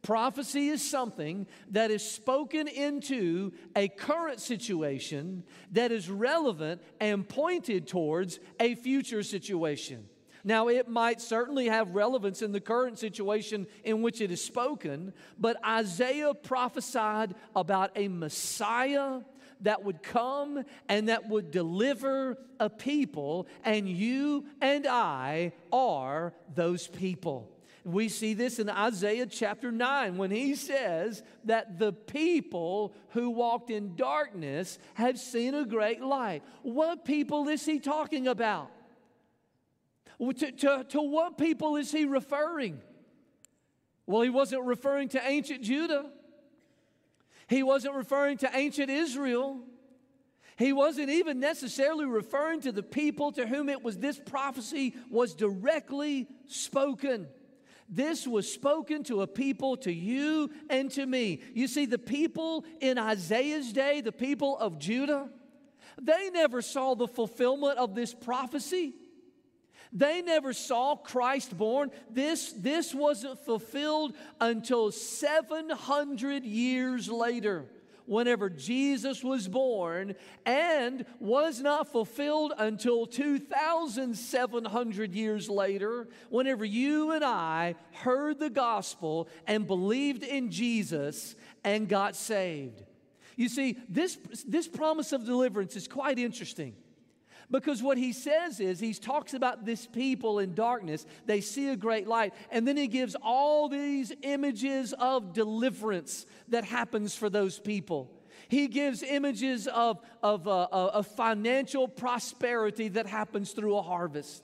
Prophecy 0.08 0.70
is 0.70 0.90
something 0.90 1.48
that 1.72 1.92
is 1.92 2.02
spoken 2.02 2.70
into 2.70 3.52
a 3.76 3.90
current 3.90 4.40
situation 4.40 5.44
that 5.74 5.92
is 5.92 6.10
relevant 6.10 6.82
and 7.02 7.28
pointed 7.28 7.88
towards 7.90 8.40
a 8.58 8.76
future 8.76 9.22
situation. 9.22 10.08
Now, 10.46 10.70
it 10.70 10.88
might 10.88 11.20
certainly 11.20 11.68
have 11.68 11.94
relevance 11.94 12.42
in 12.42 12.54
the 12.54 12.62
current 12.62 12.98
situation 12.98 13.68
in 13.84 14.02
which 14.02 14.22
it 14.22 14.32
is 14.32 14.42
spoken, 14.42 15.12
but 15.38 15.58
Isaiah 15.66 16.34
prophesied 16.34 17.36
about 17.54 17.92
a 17.98 18.08
Messiah 18.08 19.20
that 19.60 19.84
would 19.84 20.02
come 20.04 20.64
and 20.88 21.10
that 21.10 21.28
would 21.28 21.52
deliver 21.52 22.38
a 22.62 22.70
people, 22.70 23.46
and 23.66 23.90
you 23.90 24.46
and 24.62 24.88
I 24.88 25.52
are 25.74 26.34
those 26.56 26.88
people. 26.88 27.57
We 27.88 28.10
see 28.10 28.34
this 28.34 28.60
in 28.60 28.70
Isaiah 28.70 29.26
chapter 29.26 29.72
9 29.72 30.18
when 30.18 30.30
he 30.30 30.56
says 30.56 31.24
that 31.46 31.80
the 31.80 31.94
people 31.94 32.94
who 33.12 33.30
walked 33.30 33.70
in 33.70 33.96
darkness 33.96 34.78
have 34.96 35.18
seen 35.18 35.56
a 35.56 35.64
great 35.64 36.02
light. 36.02 36.44
What 36.64 37.06
people 37.06 37.48
is 37.48 37.66
he 37.66 37.80
talking 37.80 38.28
about? 38.28 38.72
To, 40.20 40.52
to, 40.52 40.86
to 40.90 41.02
what 41.02 41.38
people 41.38 41.78
is 41.78 41.90
he 41.90 42.04
referring? 42.04 42.82
Well, 44.06 44.22
he 44.22 44.30
wasn't 44.30 44.64
referring 44.64 45.08
to 45.10 45.22
ancient 45.26 45.64
Judah. 45.64 46.12
He 47.48 47.64
wasn't 47.64 47.96
referring 47.96 48.40
to 48.40 48.50
ancient 48.54 48.90
Israel. 48.90 49.62
He 50.58 50.74
wasn't 50.74 51.10
even 51.10 51.40
necessarily 51.40 52.06
referring 52.06 52.60
to 52.62 52.74
the 52.74 52.84
people 52.84 53.32
to 53.32 53.48
whom 53.48 53.70
it 53.70 53.82
was 53.82 53.98
this 53.98 54.20
prophecy 54.20 54.94
was 55.10 55.36
directly 55.36 56.28
spoken. 56.48 57.28
This 57.90 58.28
was 58.28 58.52
spoken 58.52 59.04
to 59.06 59.22
a 59.22 59.28
people, 59.28 59.78
to 59.78 59.92
you 59.92 60.50
and 60.70 60.92
to 60.92 61.06
me. 61.06 61.42
You 61.54 61.68
see, 61.68 61.86
the 61.86 61.98
people 61.98 62.66
in 62.82 62.98
Isaiah's 62.98 63.72
day, 63.72 64.02
the 64.02 64.12
people 64.12 64.58
of 64.58 64.78
Judah, 64.78 65.30
they 66.02 66.30
never 66.30 66.62
saw 66.62 66.96
the 66.96 67.08
fulfillment 67.08 67.78
of 67.78 67.96
this 67.96 68.14
prophecy. 68.14 68.94
They 69.94 70.22
never 70.22 70.52
saw 70.52 70.96
Christ 70.98 71.58
born. 71.58 71.92
This, 72.10 72.52
this 72.52 72.94
wasn't 72.94 73.40
fulfilled 73.40 74.14
until 74.42 74.92
700 74.92 76.44
years 76.44 77.10
later 77.10 77.66
whenever 78.08 78.50
Jesus 78.50 79.24
was 79.24 79.48
born 79.48 80.16
and 80.46 81.06
was 81.20 81.62
not 81.62 81.92
fulfilled 81.92 82.54
until 82.58 83.06
2,700 83.06 85.14
years 85.14 85.48
later, 85.50 86.08
whenever 86.30 86.66
you 86.66 87.12
and 87.12 87.24
I 87.24 87.76
heard 87.92 88.40
the 88.40 88.50
gospel 88.50 89.30
and 89.46 89.68
believed 89.68 90.24
in 90.24 90.50
Jesus 90.50 91.36
and 91.64 91.88
got 91.88 92.16
saved. 92.16 92.82
You 93.36 93.50
see, 93.50 93.78
this, 93.88 94.18
this 94.48 94.68
promise 94.68 95.14
of 95.14 95.26
deliverance 95.26 95.76
is 95.76 95.88
quite 95.88 96.18
interesting. 96.18 96.74
Because 97.50 97.82
what 97.82 97.98
he 97.98 98.12
says 98.12 98.60
is, 98.60 98.80
he 98.80 98.94
talks 98.94 99.34
about 99.34 99.66
this 99.66 99.88
people 99.88 100.40
in 100.40 100.54
darkness, 100.54 101.06
they 101.26 101.40
see 101.40 101.70
a 101.70 101.78
great 101.78 102.06
light, 102.06 102.34
and 102.52 102.68
then 102.68 102.76
he 102.76 102.88
gives 102.88 103.16
all 103.22 103.70
these 103.70 104.12
images 104.22 104.94
of 104.94 105.34
deliverance 105.34 106.26
that 106.50 106.66
happens 106.66 107.16
for 107.16 107.30
those 107.30 107.58
people. 107.58 108.12
He 108.50 108.68
gives 108.68 109.02
images 109.02 109.68
of, 109.68 110.02
of, 110.22 110.48
uh, 110.48 110.64
uh, 110.64 110.92
of 110.94 111.08
financial 111.08 111.88
prosperity 111.88 112.90
that 112.90 113.08
happens 113.08 113.52
through 113.52 113.78
a 113.78 113.82
harvest. 113.82 114.44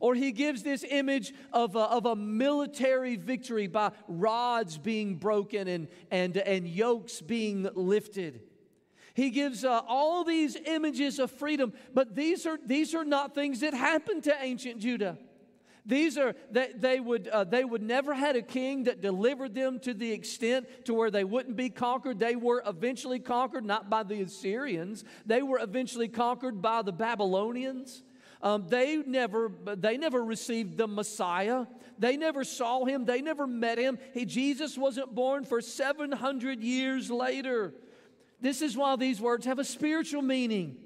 Or 0.00 0.14
he 0.14 0.32
gives 0.32 0.62
this 0.62 0.84
image 0.88 1.32
of 1.52 1.76
a, 1.76 1.80
of 1.80 2.06
a 2.06 2.16
military 2.16 3.16
victory 3.16 3.66
by 3.66 3.92
rods 4.08 4.78
being 4.78 5.16
broken 5.16 5.68
and, 5.68 5.88
and, 6.10 6.36
and 6.36 6.66
yokes 6.66 7.20
being 7.20 7.68
lifted. 7.74 8.40
He 9.16 9.30
gives 9.30 9.64
uh, 9.64 9.80
all 9.88 10.24
these 10.24 10.56
images 10.66 11.18
of 11.18 11.30
freedom, 11.30 11.72
but 11.94 12.14
these 12.14 12.44
are, 12.44 12.58
these 12.66 12.94
are 12.94 13.04
not 13.04 13.34
things 13.34 13.60
that 13.60 13.72
happened 13.72 14.24
to 14.24 14.36
ancient 14.38 14.78
Judah. 14.78 15.16
These 15.86 16.18
are 16.18 16.34
they, 16.50 16.72
they 16.76 17.00
would 17.00 17.26
uh, 17.28 17.44
they 17.44 17.64
would 17.64 17.80
never 17.80 18.12
had 18.12 18.36
a 18.36 18.42
king 18.42 18.84
that 18.84 19.00
delivered 19.00 19.54
them 19.54 19.78
to 19.80 19.94
the 19.94 20.10
extent 20.12 20.66
to 20.84 20.92
where 20.92 21.12
they 21.12 21.22
wouldn't 21.24 21.56
be 21.56 21.70
conquered. 21.70 22.18
They 22.18 22.34
were 22.34 22.60
eventually 22.66 23.20
conquered 23.20 23.64
not 23.64 23.88
by 23.88 24.02
the 24.02 24.20
Assyrians. 24.20 25.04
They 25.24 25.42
were 25.42 25.60
eventually 25.60 26.08
conquered 26.08 26.60
by 26.60 26.82
the 26.82 26.92
Babylonians. 26.92 28.02
Um, 28.42 28.66
they 28.68 28.96
never 28.96 29.52
they 29.64 29.96
never 29.96 30.22
received 30.22 30.76
the 30.76 30.88
Messiah. 30.88 31.66
They 31.98 32.16
never 32.16 32.42
saw 32.42 32.84
him. 32.84 33.04
They 33.04 33.22
never 33.22 33.46
met 33.46 33.78
him. 33.78 33.98
He, 34.12 34.26
Jesus 34.26 34.76
wasn't 34.76 35.14
born 35.14 35.44
for 35.44 35.62
700 35.62 36.62
years 36.62 37.10
later. 37.10 37.72
This 38.40 38.62
is 38.62 38.76
why 38.76 38.96
these 38.96 39.20
words 39.20 39.46
have 39.46 39.58
a 39.58 39.64
spiritual 39.64 40.22
meaning. 40.22 40.76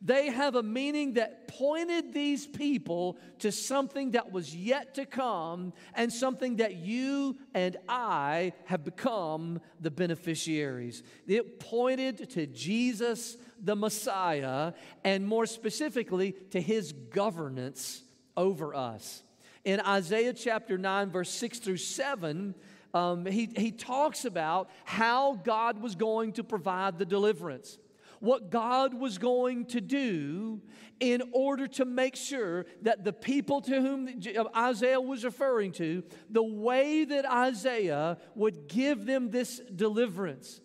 They 0.00 0.30
have 0.30 0.54
a 0.54 0.62
meaning 0.62 1.14
that 1.14 1.48
pointed 1.48 2.12
these 2.12 2.46
people 2.46 3.18
to 3.40 3.50
something 3.50 4.12
that 4.12 4.30
was 4.30 4.54
yet 4.54 4.94
to 4.94 5.04
come 5.04 5.72
and 5.94 6.12
something 6.12 6.56
that 6.56 6.76
you 6.76 7.36
and 7.52 7.76
I 7.88 8.52
have 8.66 8.84
become 8.84 9.60
the 9.80 9.90
beneficiaries. 9.90 11.02
It 11.26 11.58
pointed 11.58 12.30
to 12.30 12.46
Jesus, 12.46 13.36
the 13.60 13.74
Messiah, 13.74 14.72
and 15.02 15.26
more 15.26 15.46
specifically 15.46 16.32
to 16.50 16.60
his 16.60 16.92
governance 16.92 18.02
over 18.36 18.74
us. 18.74 19.24
In 19.64 19.80
Isaiah 19.80 20.32
chapter 20.32 20.78
9, 20.78 21.10
verse 21.10 21.30
6 21.30 21.58
through 21.58 21.78
7, 21.78 22.54
um, 22.94 23.26
he, 23.26 23.50
he 23.56 23.70
talks 23.70 24.24
about 24.24 24.70
how 24.84 25.34
God 25.34 25.80
was 25.82 25.94
going 25.94 26.32
to 26.34 26.44
provide 26.44 26.98
the 26.98 27.04
deliverance 27.04 27.78
what 28.20 28.50
God 28.50 28.94
was 28.94 29.18
going 29.18 29.66
to 29.66 29.80
do 29.80 30.60
in 31.00 31.22
order 31.32 31.68
to 31.68 31.84
make 31.84 32.16
sure 32.16 32.66
that 32.82 33.04
the 33.04 33.12
people 33.12 33.60
to 33.62 33.80
whom 33.80 34.08
Isaiah 34.56 35.00
was 35.00 35.24
referring 35.24 35.72
to, 35.72 36.02
the 36.28 36.42
way 36.42 37.04
that 37.04 37.24
Isaiah 37.24 38.18
would 38.34 38.68
give 38.68 39.06
them 39.06 39.30
this 39.30 39.60
deliverance. 39.74 40.60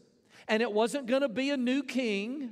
And 0.48 0.62
it 0.62 0.72
wasn't 0.72 1.06
going 1.06 1.22
to 1.22 1.30
be 1.30 1.52
a 1.52 1.58
new 1.58 1.84
king, 1.84 2.52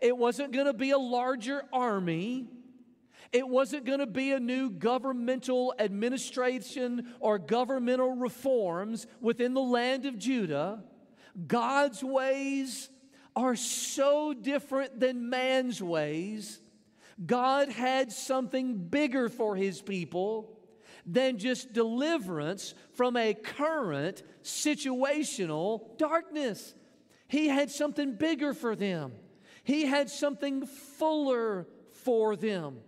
it 0.00 0.16
wasn't 0.16 0.52
going 0.52 0.66
to 0.66 0.74
be 0.74 0.90
a 0.90 0.98
larger 0.98 1.64
army. 1.72 2.46
It 3.32 3.48
wasn't 3.48 3.84
going 3.84 4.00
to 4.00 4.06
be 4.06 4.32
a 4.32 4.40
new 4.40 4.70
governmental 4.70 5.74
administration 5.78 7.14
or 7.20 7.38
governmental 7.38 8.16
reforms 8.16 9.06
within 9.20 9.54
the 9.54 9.60
land 9.60 10.04
of 10.06 10.18
Judah. 10.18 10.82
God's 11.46 12.02
ways 12.02 12.90
are 13.36 13.54
so 13.54 14.34
different 14.34 14.98
than 14.98 15.30
man's 15.30 15.80
ways 15.80 16.60
God 17.24 17.68
had 17.68 18.12
something 18.12 18.76
bigger 18.88 19.28
for 19.28 19.54
his 19.54 19.82
people 19.82 20.58
than 21.04 21.38
just 21.38 21.72
deliverance 21.72 22.74
from 22.94 23.16
a 23.16 23.34
current 23.34 24.22
situational 24.42 25.96
darkness. 25.98 26.74
He 27.28 27.48
had 27.48 27.70
something 27.70 28.14
bigger 28.14 28.54
for 28.54 28.74
them, 28.74 29.12
He 29.64 29.84
had 29.84 30.10
something 30.10 30.66
fuller 30.66 31.66
for 32.04 32.36
them. 32.36 32.78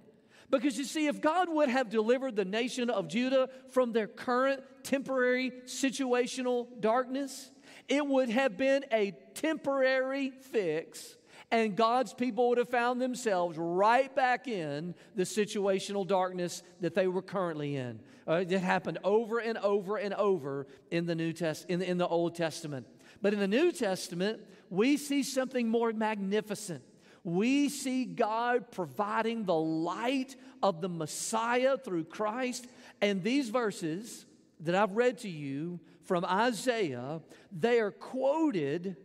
Because 0.52 0.78
you 0.78 0.84
see, 0.84 1.06
if 1.06 1.20
God 1.20 1.48
would 1.48 1.70
have 1.70 1.88
delivered 1.88 2.36
the 2.36 2.44
nation 2.44 2.90
of 2.90 3.08
Judah 3.08 3.48
from 3.70 3.92
their 3.92 4.06
current 4.06 4.62
temporary 4.84 5.50
situational 5.64 6.68
darkness, 6.78 7.50
it 7.88 8.06
would 8.06 8.28
have 8.28 8.56
been 8.56 8.84
a 8.92 9.12
temporary 9.34 10.30
fix 10.30 11.16
and 11.52 11.76
God's 11.76 12.14
people 12.14 12.48
would 12.48 12.58
have 12.58 12.70
found 12.70 13.00
themselves 13.00 13.58
right 13.58 14.12
back 14.16 14.48
in 14.48 14.94
the 15.14 15.24
situational 15.24 16.06
darkness 16.06 16.62
that 16.80 16.94
they 16.94 17.06
were 17.06 17.20
currently 17.20 17.76
in. 17.76 18.00
Uh, 18.26 18.44
it 18.48 18.58
happened 18.60 18.98
over 19.04 19.38
and 19.38 19.58
over 19.58 19.98
and 19.98 20.14
over 20.14 20.66
in 20.90 21.04
the 21.04 21.14
New 21.14 21.32
Test 21.34 21.66
in 21.68 21.78
the, 21.78 21.88
in 21.88 21.98
the 21.98 22.08
Old 22.08 22.34
Testament. 22.34 22.86
But 23.20 23.34
in 23.34 23.38
the 23.38 23.48
New 23.48 23.70
Testament, 23.70 24.40
we 24.70 24.96
see 24.96 25.22
something 25.22 25.68
more 25.68 25.92
magnificent. 25.92 26.82
We 27.24 27.68
see 27.68 28.04
God 28.04 28.70
providing 28.70 29.44
the 29.44 29.54
light 29.54 30.36
of 30.62 30.80
the 30.80 30.88
Messiah 30.88 31.76
through 31.76 32.04
Christ. 32.04 32.66
And 33.00 33.22
these 33.22 33.48
verses 33.48 34.26
that 34.60 34.74
I've 34.74 34.96
read 34.96 35.18
to 35.18 35.28
you 35.28 35.80
from 36.02 36.24
Isaiah, 36.24 37.20
they 37.50 37.80
are 37.80 37.90
quoted 37.90 38.96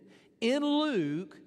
in 0.41 0.63
Luke 0.63 1.37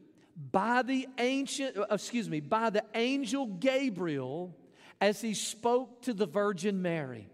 by 0.53 0.83
the 0.83 1.09
ancient, 1.19 1.77
uh, 1.77 1.87
excuse 1.91 2.29
me, 2.29 2.41
by 2.41 2.71
the 2.71 2.85
angel 2.95 3.47
Gabriel 3.47 4.57
as 5.01 5.21
he 5.21 5.35
spoke 5.35 6.03
to 6.03 6.15
the 6.15 6.27
Virgin 6.27 6.81
Mary. 6.83 7.29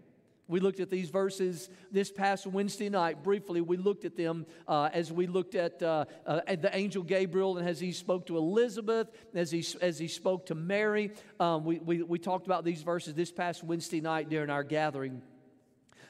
We 0.47 0.61
looked 0.61 0.79
at 0.79 0.89
these 0.89 1.09
verses 1.09 1.69
this 1.91 2.09
past 2.09 2.47
Wednesday 2.47 2.89
night 2.89 3.21
briefly. 3.21 3.59
We 3.59 3.75
looked 3.75 4.05
at 4.05 4.15
them 4.15 4.45
uh, 4.67 4.89
as 4.93 5.11
we 5.11 5.27
looked 5.27 5.55
at, 5.55 5.83
uh, 5.83 6.05
uh, 6.25 6.41
at, 6.47 6.61
the 6.61 6.75
angel 6.75 7.03
Gabriel 7.03 7.57
and 7.57 7.67
as 7.67 7.79
he 7.79 7.91
spoke 7.91 8.27
to 8.27 8.37
Elizabeth, 8.37 9.09
as 9.35 9.51
he, 9.51 9.65
as 9.81 9.99
he 9.99 10.07
spoke 10.07 10.45
to 10.45 10.55
Mary. 10.55 11.11
Um, 11.39 11.65
we, 11.65 11.79
we, 11.79 12.01
we 12.01 12.17
talked 12.17 12.45
about 12.45 12.63
these 12.63 12.81
verses 12.81 13.13
this 13.13 13.31
past 13.31 13.63
Wednesday 13.63 13.99
night 13.99 14.29
during 14.29 14.49
our 14.49 14.63
gathering. 14.63 15.21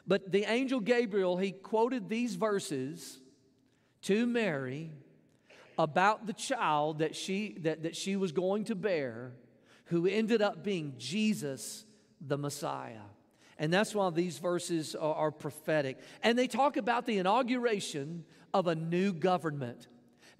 But 0.05 0.31
the 0.31 0.45
angel 0.45 0.79
Gabriel, 0.79 1.37
he 1.37 1.51
quoted 1.51 2.07
these 2.07 2.35
verses 2.35 3.19
to 4.03 4.27
Mary 4.27 4.91
about 5.79 6.27
the 6.27 6.33
child 6.33 6.99
that 6.99 7.15
she, 7.15 7.57
that, 7.61 7.83
that 7.83 7.95
she 7.95 8.15
was 8.15 8.31
going 8.31 8.65
to 8.65 8.75
bear, 8.75 9.33
who 9.85 10.05
ended 10.05 10.41
up 10.41 10.63
being 10.63 10.93
Jesus, 10.97 11.85
the 12.21 12.37
Messiah. 12.37 13.01
And 13.59 13.73
that's 13.73 13.95
why 13.95 14.09
these 14.09 14.37
verses 14.37 14.95
are, 14.95 15.15
are 15.15 15.31
prophetic. 15.31 15.97
And 16.23 16.37
they 16.37 16.47
talk 16.47 16.77
about 16.77 17.05
the 17.05 17.17
inauguration 17.17 18.23
of 18.53 18.67
a 18.67 18.75
new 18.75 19.13
government. 19.13 19.87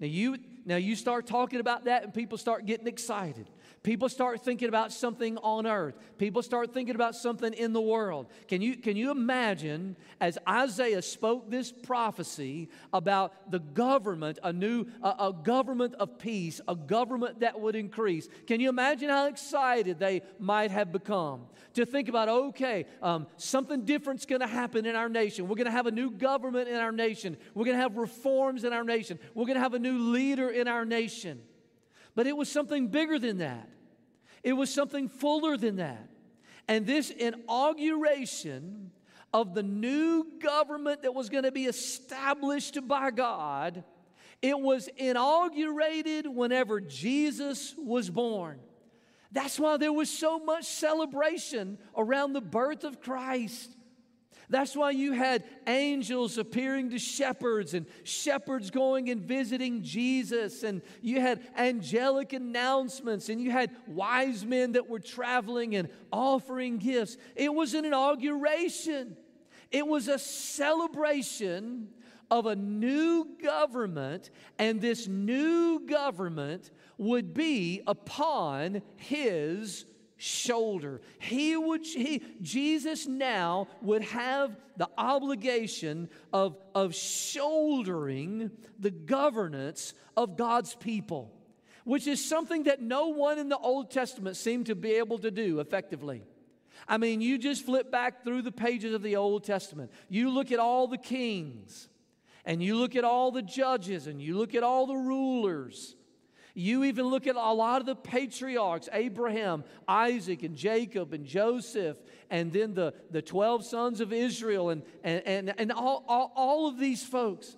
Now 0.00 0.06
you, 0.06 0.38
now 0.64 0.76
you 0.76 0.94
start 0.94 1.26
talking 1.26 1.60
about 1.60 1.84
that, 1.84 2.04
and 2.04 2.14
people 2.14 2.38
start 2.38 2.66
getting 2.66 2.86
excited. 2.86 3.48
People 3.88 4.10
start 4.10 4.44
thinking 4.44 4.68
about 4.68 4.92
something 4.92 5.38
on 5.38 5.66
earth. 5.66 5.94
People 6.18 6.42
start 6.42 6.74
thinking 6.74 6.94
about 6.94 7.16
something 7.16 7.54
in 7.54 7.72
the 7.72 7.80
world. 7.80 8.26
Can 8.46 8.60
you, 8.60 8.76
can 8.76 8.98
you 8.98 9.10
imagine 9.10 9.96
as 10.20 10.36
Isaiah 10.46 11.00
spoke 11.00 11.50
this 11.50 11.72
prophecy 11.72 12.68
about 12.92 13.50
the 13.50 13.60
government, 13.60 14.40
a 14.42 14.52
new 14.52 14.84
a, 15.02 15.08
a 15.08 15.36
government 15.42 15.94
of 15.94 16.18
peace, 16.18 16.60
a 16.68 16.76
government 16.76 17.40
that 17.40 17.58
would 17.58 17.74
increase? 17.74 18.28
Can 18.46 18.60
you 18.60 18.68
imagine 18.68 19.08
how 19.08 19.26
excited 19.26 19.98
they 19.98 20.20
might 20.38 20.70
have 20.70 20.92
become 20.92 21.46
to 21.72 21.86
think 21.86 22.10
about, 22.10 22.28
okay, 22.28 22.84
um, 23.00 23.26
something 23.38 23.86
different's 23.86 24.26
going 24.26 24.42
to 24.42 24.46
happen 24.46 24.84
in 24.84 24.96
our 24.96 25.08
nation. 25.08 25.48
We're 25.48 25.56
going 25.56 25.64
to 25.64 25.70
have 25.70 25.86
a 25.86 25.90
new 25.90 26.10
government 26.10 26.68
in 26.68 26.76
our 26.76 26.92
nation. 26.92 27.38
We're 27.54 27.64
going 27.64 27.78
to 27.78 27.82
have 27.82 27.96
reforms 27.96 28.64
in 28.64 28.74
our 28.74 28.84
nation. 28.84 29.18
We're 29.34 29.46
going 29.46 29.56
to 29.56 29.62
have 29.62 29.72
a 29.72 29.78
new 29.78 30.10
leader 30.10 30.50
in 30.50 30.68
our 30.68 30.84
nation. 30.84 31.40
But 32.14 32.26
it 32.26 32.36
was 32.36 32.50
something 32.50 32.88
bigger 32.88 33.18
than 33.18 33.38
that, 33.38 33.70
it 34.42 34.52
was 34.52 34.72
something 34.72 35.08
fuller 35.08 35.56
than 35.56 35.76
that. 35.76 36.08
And 36.66 36.86
this 36.86 37.10
inauguration 37.10 38.90
of 39.32 39.54
the 39.54 39.62
new 39.62 40.26
government 40.40 41.02
that 41.02 41.14
was 41.14 41.28
going 41.28 41.44
to 41.44 41.52
be 41.52 41.64
established 41.64 42.86
by 42.86 43.10
God, 43.10 43.84
it 44.40 44.58
was 44.58 44.88
inaugurated 44.96 46.26
whenever 46.26 46.80
Jesus 46.80 47.74
was 47.76 48.10
born. 48.10 48.60
That's 49.32 49.58
why 49.58 49.76
there 49.76 49.92
was 49.92 50.08
so 50.08 50.38
much 50.38 50.64
celebration 50.64 51.78
around 51.96 52.32
the 52.32 52.40
birth 52.40 52.84
of 52.84 53.00
Christ. 53.00 53.76
That's 54.50 54.74
why 54.74 54.92
you 54.92 55.12
had 55.12 55.44
angels 55.66 56.38
appearing 56.38 56.90
to 56.90 56.98
shepherds 56.98 57.74
and 57.74 57.86
shepherds 58.04 58.70
going 58.70 59.10
and 59.10 59.22
visiting 59.22 59.82
Jesus, 59.82 60.62
and 60.62 60.80
you 61.02 61.20
had 61.20 61.40
angelic 61.56 62.32
announcements, 62.32 63.28
and 63.28 63.40
you 63.40 63.50
had 63.50 63.70
wise 63.86 64.46
men 64.46 64.72
that 64.72 64.88
were 64.88 65.00
traveling 65.00 65.76
and 65.76 65.88
offering 66.10 66.78
gifts. 66.78 67.18
It 67.36 67.52
was 67.52 67.74
an 67.74 67.84
inauguration, 67.84 69.16
it 69.70 69.86
was 69.86 70.08
a 70.08 70.18
celebration 70.18 71.88
of 72.30 72.46
a 72.46 72.56
new 72.56 73.26
government, 73.42 74.30
and 74.58 74.80
this 74.80 75.08
new 75.08 75.80
government 75.86 76.70
would 76.96 77.32
be 77.32 77.82
upon 77.86 78.82
his 78.96 79.86
shoulder. 80.18 81.00
He 81.20 81.56
would, 81.56 81.86
he, 81.86 82.22
Jesus 82.42 83.06
now 83.06 83.68
would 83.80 84.02
have 84.02 84.56
the 84.76 84.90
obligation 84.98 86.10
of, 86.32 86.58
of 86.74 86.94
shouldering 86.94 88.50
the 88.78 88.90
governance 88.90 89.94
of 90.16 90.36
God's 90.36 90.74
people, 90.74 91.32
which 91.84 92.06
is 92.06 92.22
something 92.22 92.64
that 92.64 92.82
no 92.82 93.08
one 93.08 93.38
in 93.38 93.48
the 93.48 93.56
Old 93.56 93.90
Testament 93.90 94.36
seemed 94.36 94.66
to 94.66 94.74
be 94.74 94.92
able 94.94 95.18
to 95.18 95.30
do 95.30 95.60
effectively. 95.60 96.24
I 96.86 96.98
mean, 96.98 97.20
you 97.20 97.38
just 97.38 97.64
flip 97.64 97.90
back 97.90 98.24
through 98.24 98.42
the 98.42 98.52
pages 98.52 98.94
of 98.94 99.02
the 99.02 99.16
Old 99.16 99.44
Testament, 99.44 99.90
you 100.08 100.30
look 100.30 100.52
at 100.52 100.58
all 100.58 100.88
the 100.88 100.98
kings, 100.98 101.88
and 102.44 102.62
you 102.62 102.76
look 102.76 102.96
at 102.96 103.04
all 103.04 103.30
the 103.30 103.42
judges, 103.42 104.06
and 104.08 104.20
you 104.20 104.36
look 104.36 104.54
at 104.54 104.62
all 104.64 104.86
the 104.86 104.96
rulers 104.96 105.94
you 106.58 106.84
even 106.84 107.06
look 107.06 107.28
at 107.28 107.36
a 107.36 107.52
lot 107.52 107.80
of 107.80 107.86
the 107.86 107.94
patriarchs 107.94 108.88
Abraham, 108.92 109.62
Isaac, 109.86 110.42
and 110.42 110.56
Jacob, 110.56 111.12
and 111.12 111.24
Joseph, 111.24 111.96
and 112.30 112.52
then 112.52 112.74
the, 112.74 112.94
the 113.10 113.22
12 113.22 113.64
sons 113.64 114.00
of 114.00 114.12
Israel, 114.12 114.70
and, 114.70 114.82
and, 115.04 115.22
and, 115.24 115.54
and 115.56 115.72
all, 115.72 116.04
all, 116.08 116.32
all 116.34 116.68
of 116.68 116.78
these 116.78 117.04
folks. 117.04 117.56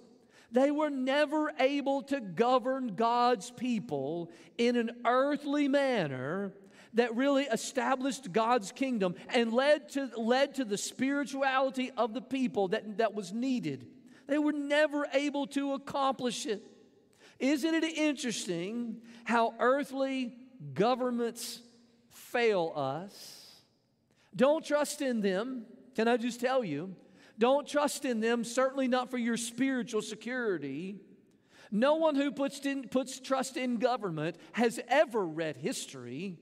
They 0.53 0.71
were 0.71 0.91
never 0.91 1.53
able 1.59 2.03
to 2.05 2.21
govern 2.21 2.95
God's 2.95 3.51
people 3.51 4.31
in 4.59 4.77
an 4.77 4.91
earthly 5.07 5.67
manner 5.69 6.53
that 6.95 7.15
really 7.17 7.45
established 7.45 8.33
God's 8.33 8.71
kingdom 8.73 9.15
and 9.31 9.53
led 9.53 9.89
to, 9.91 10.11
led 10.17 10.57
to 10.57 10.65
the 10.65 10.77
spirituality 10.77 11.91
of 11.97 12.13
the 12.13 12.21
people 12.21 12.69
that, 12.69 12.99
that 12.99 13.15
was 13.15 13.33
needed. 13.33 13.87
They 14.27 14.39
were 14.39 14.53
never 14.53 15.07
able 15.15 15.47
to 15.49 15.73
accomplish 15.73 16.47
it. 16.47 16.63
Isn't 17.41 17.75
it 17.75 17.85
interesting 17.85 19.01
how 19.25 19.55
earthly 19.59 20.35
governments 20.75 21.61
fail 22.11 22.73
us? 22.77 23.57
Don't 24.37 24.65
trust 24.65 25.01
in 25.01 25.23
them. 25.23 25.65
Can 25.97 26.07
I 26.07 26.19
just 26.19 26.41
tell 26.41 26.63
you? 26.63 26.95
Don't 27.39 27.67
trust 27.67 28.05
in 28.05 28.21
them, 28.21 28.45
certainly 28.45 28.87
not 28.87 29.11
for 29.11 29.17
your 29.17 29.39
spiritual 29.39 30.03
security. 30.03 31.01
No 31.71 31.95
one 31.95 32.15
who 32.15 32.31
puts, 32.31 32.61
in, 32.67 32.89
puts 32.89 33.19
trust 33.19 33.57
in 33.57 33.79
government 33.79 34.37
has 34.53 34.79
ever 34.89 35.25
read 35.25 35.57
history 35.57 36.39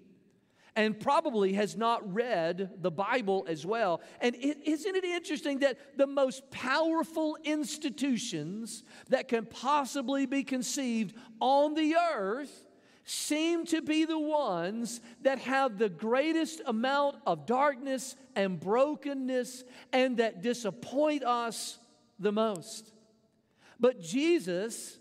and 0.78 1.00
probably 1.00 1.54
has 1.54 1.76
not 1.76 2.14
read 2.14 2.70
the 2.80 2.90
Bible 2.90 3.44
as 3.48 3.66
well. 3.66 4.00
And 4.20 4.36
is 4.36 4.86
not 4.86 4.94
it 4.94 5.02
interesting 5.02 5.58
that 5.58 5.76
the 5.98 6.06
most 6.06 6.48
powerful 6.52 7.36
institutions 7.42 8.84
that 9.08 9.26
can 9.26 9.44
possibly 9.44 10.24
be 10.24 10.44
conceived 10.44 11.16
on 11.40 11.74
the 11.74 11.96
earth 11.96 12.64
seem 13.02 13.66
to 13.66 13.82
be 13.82 14.04
the 14.04 14.20
ones 14.20 15.00
that 15.22 15.40
have 15.40 15.78
the 15.78 15.88
greatest 15.88 16.60
amount 16.64 17.16
of 17.26 17.44
darkness 17.44 18.14
and 18.36 18.60
brokenness 18.60 19.64
and 19.92 20.18
that 20.18 20.42
disappoint 20.42 21.24
us 21.24 21.80
the 22.20 22.30
most? 22.30 22.92
But 23.80 24.00
Jesus 24.00 24.96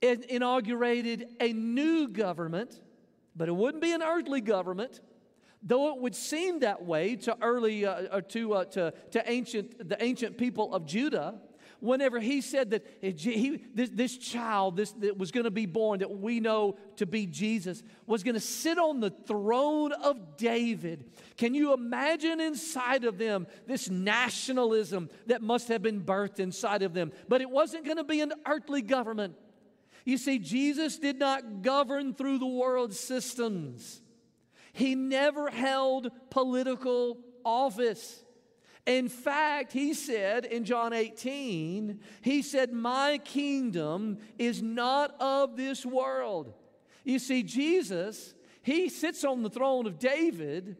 inaugurated 0.00 1.26
a 1.40 1.52
new 1.52 2.06
government, 2.06 2.80
but 3.34 3.48
it 3.48 3.56
wouldn't 3.56 3.82
be 3.82 3.90
an 3.90 4.02
earthly 4.04 4.40
government 4.40 5.00
Though 5.62 5.94
it 5.94 6.00
would 6.00 6.14
seem 6.14 6.60
that 6.60 6.84
way 6.84 7.16
to 7.16 7.36
early 7.42 7.84
uh, 7.84 7.90
uh, 7.90 8.20
to, 8.28 8.54
uh, 8.54 8.64
to, 8.66 8.92
to 9.10 9.30
ancient, 9.30 9.88
the 9.88 10.02
ancient 10.02 10.38
people 10.38 10.72
of 10.72 10.86
Judah, 10.86 11.40
whenever 11.80 12.20
he 12.20 12.40
said 12.40 12.70
that 12.70 12.86
he, 13.00 13.60
this, 13.74 13.90
this 13.90 14.16
child 14.16 14.76
this, 14.76 14.92
that 14.92 15.18
was 15.18 15.30
going 15.30 15.44
to 15.44 15.50
be 15.50 15.66
born, 15.66 16.00
that 16.00 16.10
we 16.10 16.40
know 16.40 16.76
to 16.96 17.06
be 17.06 17.26
Jesus, 17.26 17.82
was 18.06 18.22
going 18.22 18.34
to 18.34 18.40
sit 18.40 18.78
on 18.78 19.00
the 19.00 19.10
throne 19.10 19.92
of 19.92 20.36
David. 20.36 21.10
Can 21.36 21.54
you 21.54 21.72
imagine 21.72 22.40
inside 22.40 23.04
of 23.04 23.18
them 23.18 23.46
this 23.66 23.90
nationalism 23.90 25.10
that 25.26 25.42
must 25.42 25.68
have 25.68 25.82
been 25.82 26.02
birthed 26.02 26.38
inside 26.38 26.82
of 26.82 26.94
them? 26.94 27.12
But 27.28 27.40
it 27.40 27.50
wasn't 27.50 27.84
going 27.84 27.98
to 27.98 28.04
be 28.04 28.20
an 28.20 28.32
earthly 28.46 28.82
government. 28.82 29.34
You 30.04 30.18
see, 30.18 30.38
Jesus 30.38 30.98
did 30.98 31.18
not 31.18 31.62
govern 31.62 32.14
through 32.14 32.38
the 32.38 32.46
world 32.46 32.94
systems. 32.94 34.02
He 34.78 34.94
never 34.94 35.50
held 35.50 36.12
political 36.30 37.18
office. 37.44 38.22
In 38.86 39.08
fact, 39.08 39.72
he 39.72 39.92
said 39.92 40.44
in 40.44 40.64
John 40.64 40.92
18, 40.92 41.98
he 42.22 42.42
said, 42.42 42.72
My 42.72 43.18
kingdom 43.18 44.18
is 44.38 44.62
not 44.62 45.20
of 45.20 45.56
this 45.56 45.84
world. 45.84 46.54
You 47.02 47.18
see, 47.18 47.42
Jesus, 47.42 48.34
he 48.62 48.88
sits 48.88 49.24
on 49.24 49.42
the 49.42 49.50
throne 49.50 49.86
of 49.86 49.98
David, 49.98 50.76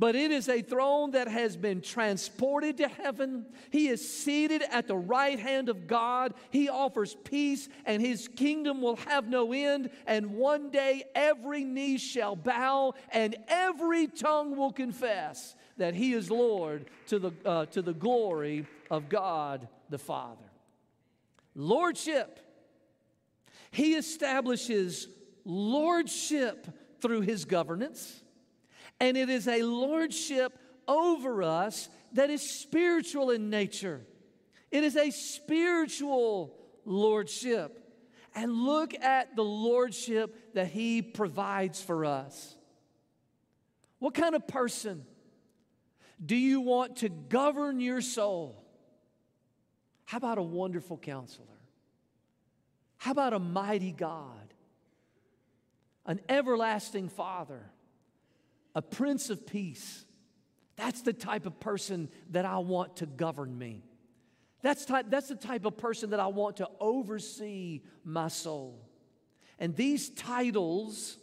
but 0.00 0.16
it 0.16 0.30
is 0.30 0.48
a 0.48 0.62
throne 0.62 1.10
that 1.10 1.28
has 1.28 1.58
been 1.58 1.82
transported 1.82 2.78
to 2.78 2.88
heaven. 2.88 3.44
He 3.68 3.88
is 3.88 4.00
seated 4.10 4.62
at 4.70 4.88
the 4.88 4.96
right 4.96 5.38
hand 5.38 5.68
of 5.68 5.86
God. 5.86 6.32
He 6.48 6.70
offers 6.70 7.14
peace, 7.22 7.68
and 7.84 8.00
his 8.00 8.26
kingdom 8.26 8.80
will 8.80 8.96
have 8.96 9.28
no 9.28 9.52
end. 9.52 9.90
And 10.06 10.36
one 10.36 10.70
day 10.70 11.04
every 11.14 11.64
knee 11.64 11.98
shall 11.98 12.34
bow, 12.34 12.94
and 13.12 13.36
every 13.46 14.06
tongue 14.06 14.56
will 14.56 14.72
confess 14.72 15.54
that 15.76 15.92
he 15.92 16.14
is 16.14 16.30
Lord 16.30 16.86
to 17.08 17.18
the, 17.18 17.32
uh, 17.44 17.66
to 17.66 17.82
the 17.82 17.92
glory 17.92 18.66
of 18.90 19.10
God 19.10 19.68
the 19.90 19.98
Father. 19.98 20.50
Lordship. 21.54 22.40
He 23.70 23.96
establishes 23.96 25.08
lordship 25.44 26.66
through 27.02 27.20
his 27.20 27.44
governance, 27.44 28.22
and 29.00 29.16
it 29.16 29.30
is 29.30 29.48
a 29.48 29.62
lordship 29.62 30.56
over 30.86 31.42
us 31.42 31.88
that 32.12 32.30
is 32.30 32.42
spiritual 32.42 33.30
in 33.30 33.50
nature. 33.50 34.02
It 34.70 34.84
is 34.84 34.96
a 34.96 35.10
spiritual 35.10 36.56
lordship. 36.84 37.76
And 38.34 38.52
look 38.52 38.94
at 38.94 39.34
the 39.34 39.42
lordship 39.42 40.54
that 40.54 40.68
he 40.68 41.02
provides 41.02 41.80
for 41.80 42.04
us. 42.04 42.54
What 43.98 44.14
kind 44.14 44.34
of 44.34 44.46
person 44.46 45.04
do 46.24 46.36
you 46.36 46.60
want 46.60 46.96
to 46.98 47.08
govern 47.08 47.80
your 47.80 48.00
soul? 48.00 48.64
How 50.04 50.18
about 50.18 50.38
a 50.38 50.42
wonderful 50.42 50.96
counselor? 50.96 51.46
How 52.98 53.12
about 53.12 53.32
a 53.32 53.38
mighty 53.38 53.92
God? 53.92 54.54
An 56.06 56.20
everlasting 56.28 57.08
Father? 57.08 57.70
A 58.74 58.82
Prince 58.82 59.30
of 59.30 59.46
Peace? 59.46 60.04
That's 60.76 61.02
the 61.02 61.12
type 61.12 61.46
of 61.46 61.60
person 61.60 62.08
that 62.30 62.44
I 62.44 62.58
want 62.58 62.96
to 62.96 63.06
govern 63.06 63.56
me. 63.56 63.82
That's, 64.62 64.84
type, 64.84 65.06
that's 65.08 65.28
the 65.28 65.34
type 65.34 65.64
of 65.64 65.76
person 65.76 66.10
that 66.10 66.20
I 66.20 66.26
want 66.28 66.56
to 66.56 66.68
oversee 66.80 67.82
my 68.04 68.28
soul. 68.28 68.86
And 69.58 69.76
these 69.76 70.10
titles, 70.10 71.18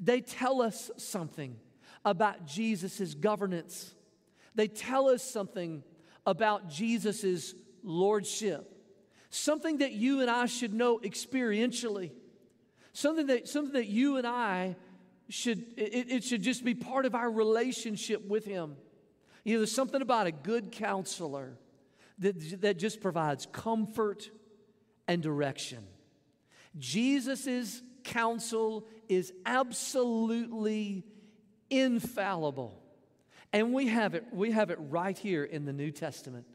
they 0.00 0.20
tell 0.20 0.62
us 0.62 0.90
something 0.96 1.56
about 2.04 2.46
Jesus' 2.46 3.14
governance 3.14 3.94
they 4.58 4.66
tell 4.66 5.08
us 5.08 5.22
something 5.22 5.84
about 6.26 6.68
Jesus' 6.68 7.54
lordship, 7.84 8.76
something 9.30 9.78
that 9.78 9.92
you 9.92 10.20
and 10.20 10.28
I 10.28 10.46
should 10.46 10.74
know 10.74 10.98
experientially, 10.98 12.10
something 12.92 13.28
that, 13.28 13.46
something 13.46 13.74
that 13.74 13.86
you 13.86 14.16
and 14.16 14.26
I 14.26 14.74
should, 15.28 15.64
it, 15.76 16.10
it 16.10 16.24
should 16.24 16.42
just 16.42 16.64
be 16.64 16.74
part 16.74 17.06
of 17.06 17.14
our 17.14 17.30
relationship 17.30 18.26
with 18.26 18.44
Him. 18.44 18.76
You 19.44 19.54
know, 19.54 19.60
there's 19.60 19.72
something 19.72 20.02
about 20.02 20.26
a 20.26 20.32
good 20.32 20.72
counselor 20.72 21.58
that, 22.18 22.62
that 22.62 22.78
just 22.78 23.00
provides 23.00 23.46
comfort 23.46 24.30
and 25.06 25.22
direction. 25.22 25.86
Jesus' 26.78 27.82
counsel 28.04 28.86
is 29.08 29.32
absolutely 29.46 31.04
infallible. 31.70 32.82
And 33.52 33.72
we 33.72 33.88
have 33.88 34.14
it, 34.14 34.26
we 34.32 34.50
have 34.50 34.70
it 34.70 34.78
right 34.80 35.16
here 35.16 35.44
in 35.44 35.64
the 35.64 35.72
New 35.72 35.90
Testament. 35.90 36.46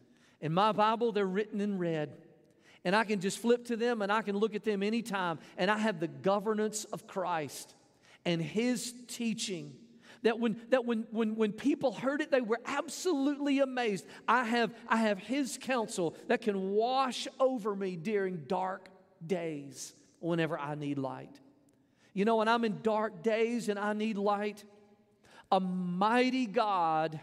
In 0.42 0.54
my 0.54 0.72
Bible, 0.72 1.12
they're 1.12 1.26
written 1.26 1.62
in 1.62 1.78
red. 1.78 2.16
And 2.86 2.96
I 2.96 3.06
can 3.06 3.22
just 3.22 3.40
flip 3.40 3.66
to 3.66 3.78
them 3.78 4.02
and 4.02 4.12
I 4.12 4.22
can 4.22 4.38
look 4.38 4.56
at 4.56 4.66
them 4.66 4.84
anytime. 4.84 5.40
And 5.58 5.72
I 5.72 5.78
have 5.78 6.00
the 6.00 6.08
governance 6.08 6.84
of 6.86 7.08
Christ 7.08 7.74
and 8.26 8.42
his 8.42 8.94
teaching. 9.08 9.76
That 10.24 10.40
when, 10.40 10.56
that 10.70 10.86
when, 10.86 11.06
when, 11.12 11.36
when 11.36 11.52
people 11.52 11.92
heard 11.92 12.22
it, 12.22 12.32
they 12.32 12.40
were 12.40 12.62
absolutely 12.66 13.60
amazed. 13.60 14.06
I 14.26 14.46
have, 14.46 14.74
I 14.88 14.98
have 14.98 15.20
his 15.20 15.58
counsel 15.62 16.16
that 16.28 16.42
can 16.42 16.72
wash 16.72 17.28
over 17.40 17.76
me 17.76 17.98
during 17.98 18.44
dark 18.48 18.88
days 19.26 19.94
whenever 20.20 20.58
I 20.58 20.76
need 20.76 20.98
light. 20.98 21.40
You 22.14 22.26
know, 22.26 22.38
when 22.38 22.48
I'm 22.48 22.64
in 22.64 22.80
dark 22.82 23.22
days 23.22 23.68
and 23.68 23.78
I 23.78 23.92
need 23.94 24.18
light, 24.18 24.64
a 25.52 25.60
mighty 25.60 26.46
God 26.46 27.20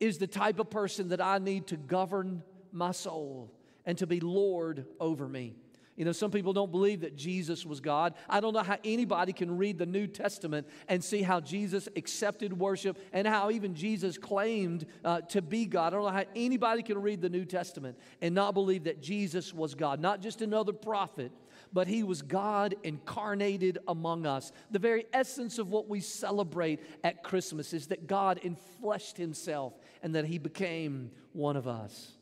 is 0.00 0.18
the 0.18 0.26
type 0.26 0.58
of 0.58 0.68
person 0.68 1.08
that 1.10 1.20
I 1.20 1.38
need 1.38 1.68
to 1.68 1.76
govern 1.76 2.42
my 2.72 2.90
soul 2.90 3.52
and 3.86 3.96
to 3.98 4.06
be 4.06 4.20
Lord 4.20 4.86
over 5.00 5.28
me. 5.28 5.54
You 5.96 6.04
know, 6.04 6.12
some 6.12 6.32
people 6.32 6.52
don't 6.52 6.72
believe 6.72 7.02
that 7.02 7.14
Jesus 7.14 7.64
was 7.64 7.80
God. 7.80 8.14
I 8.28 8.40
don't 8.40 8.52
know 8.52 8.64
how 8.64 8.78
anybody 8.82 9.32
can 9.32 9.56
read 9.56 9.78
the 9.78 9.86
New 9.86 10.08
Testament 10.08 10.66
and 10.88 11.02
see 11.02 11.22
how 11.22 11.40
Jesus 11.40 11.88
accepted 11.94 12.58
worship 12.58 12.98
and 13.12 13.28
how 13.28 13.50
even 13.52 13.74
Jesus 13.74 14.18
claimed 14.18 14.86
uh, 15.04 15.20
to 15.22 15.40
be 15.40 15.66
God. 15.66 15.92
I 15.92 15.96
don't 15.96 16.04
know 16.04 16.10
how 16.10 16.24
anybody 16.34 16.82
can 16.82 17.00
read 17.00 17.20
the 17.20 17.28
New 17.28 17.44
Testament 17.44 17.96
and 18.20 18.34
not 18.34 18.54
believe 18.54 18.84
that 18.84 19.00
Jesus 19.00 19.54
was 19.54 19.76
God, 19.76 20.00
not 20.00 20.20
just 20.20 20.42
another 20.42 20.72
prophet, 20.72 21.30
but 21.72 21.86
he 21.86 22.02
was 22.02 22.22
God 22.22 22.74
incarnated 22.82 23.78
among 23.86 24.26
us. 24.26 24.50
The 24.72 24.80
very 24.80 25.06
essence 25.12 25.58
of 25.58 25.70
what 25.70 25.88
we 25.88 26.00
celebrate 26.00 26.80
at 27.04 27.22
Christmas 27.22 27.72
is 27.72 27.86
that 27.88 28.08
God 28.08 28.40
enfleshed 28.42 29.16
himself 29.16 29.74
and 30.02 30.16
that 30.16 30.24
he 30.24 30.38
became 30.38 31.12
one 31.32 31.56
of 31.56 31.68
us. 31.68 32.12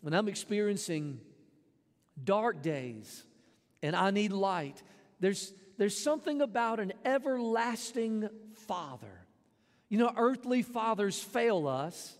When 0.00 0.14
I'm 0.14 0.28
experiencing 0.28 1.20
dark 2.22 2.62
days 2.62 3.24
and 3.82 3.94
I 3.94 4.10
need 4.10 4.32
light, 4.32 4.82
there's, 5.20 5.52
there's 5.78 5.96
something 5.96 6.40
about 6.40 6.80
an 6.80 6.92
everlasting 7.04 8.28
Father. 8.66 9.26
You 9.88 9.98
know, 9.98 10.12
earthly 10.16 10.62
fathers 10.62 11.20
fail 11.22 11.66
us, 11.66 12.16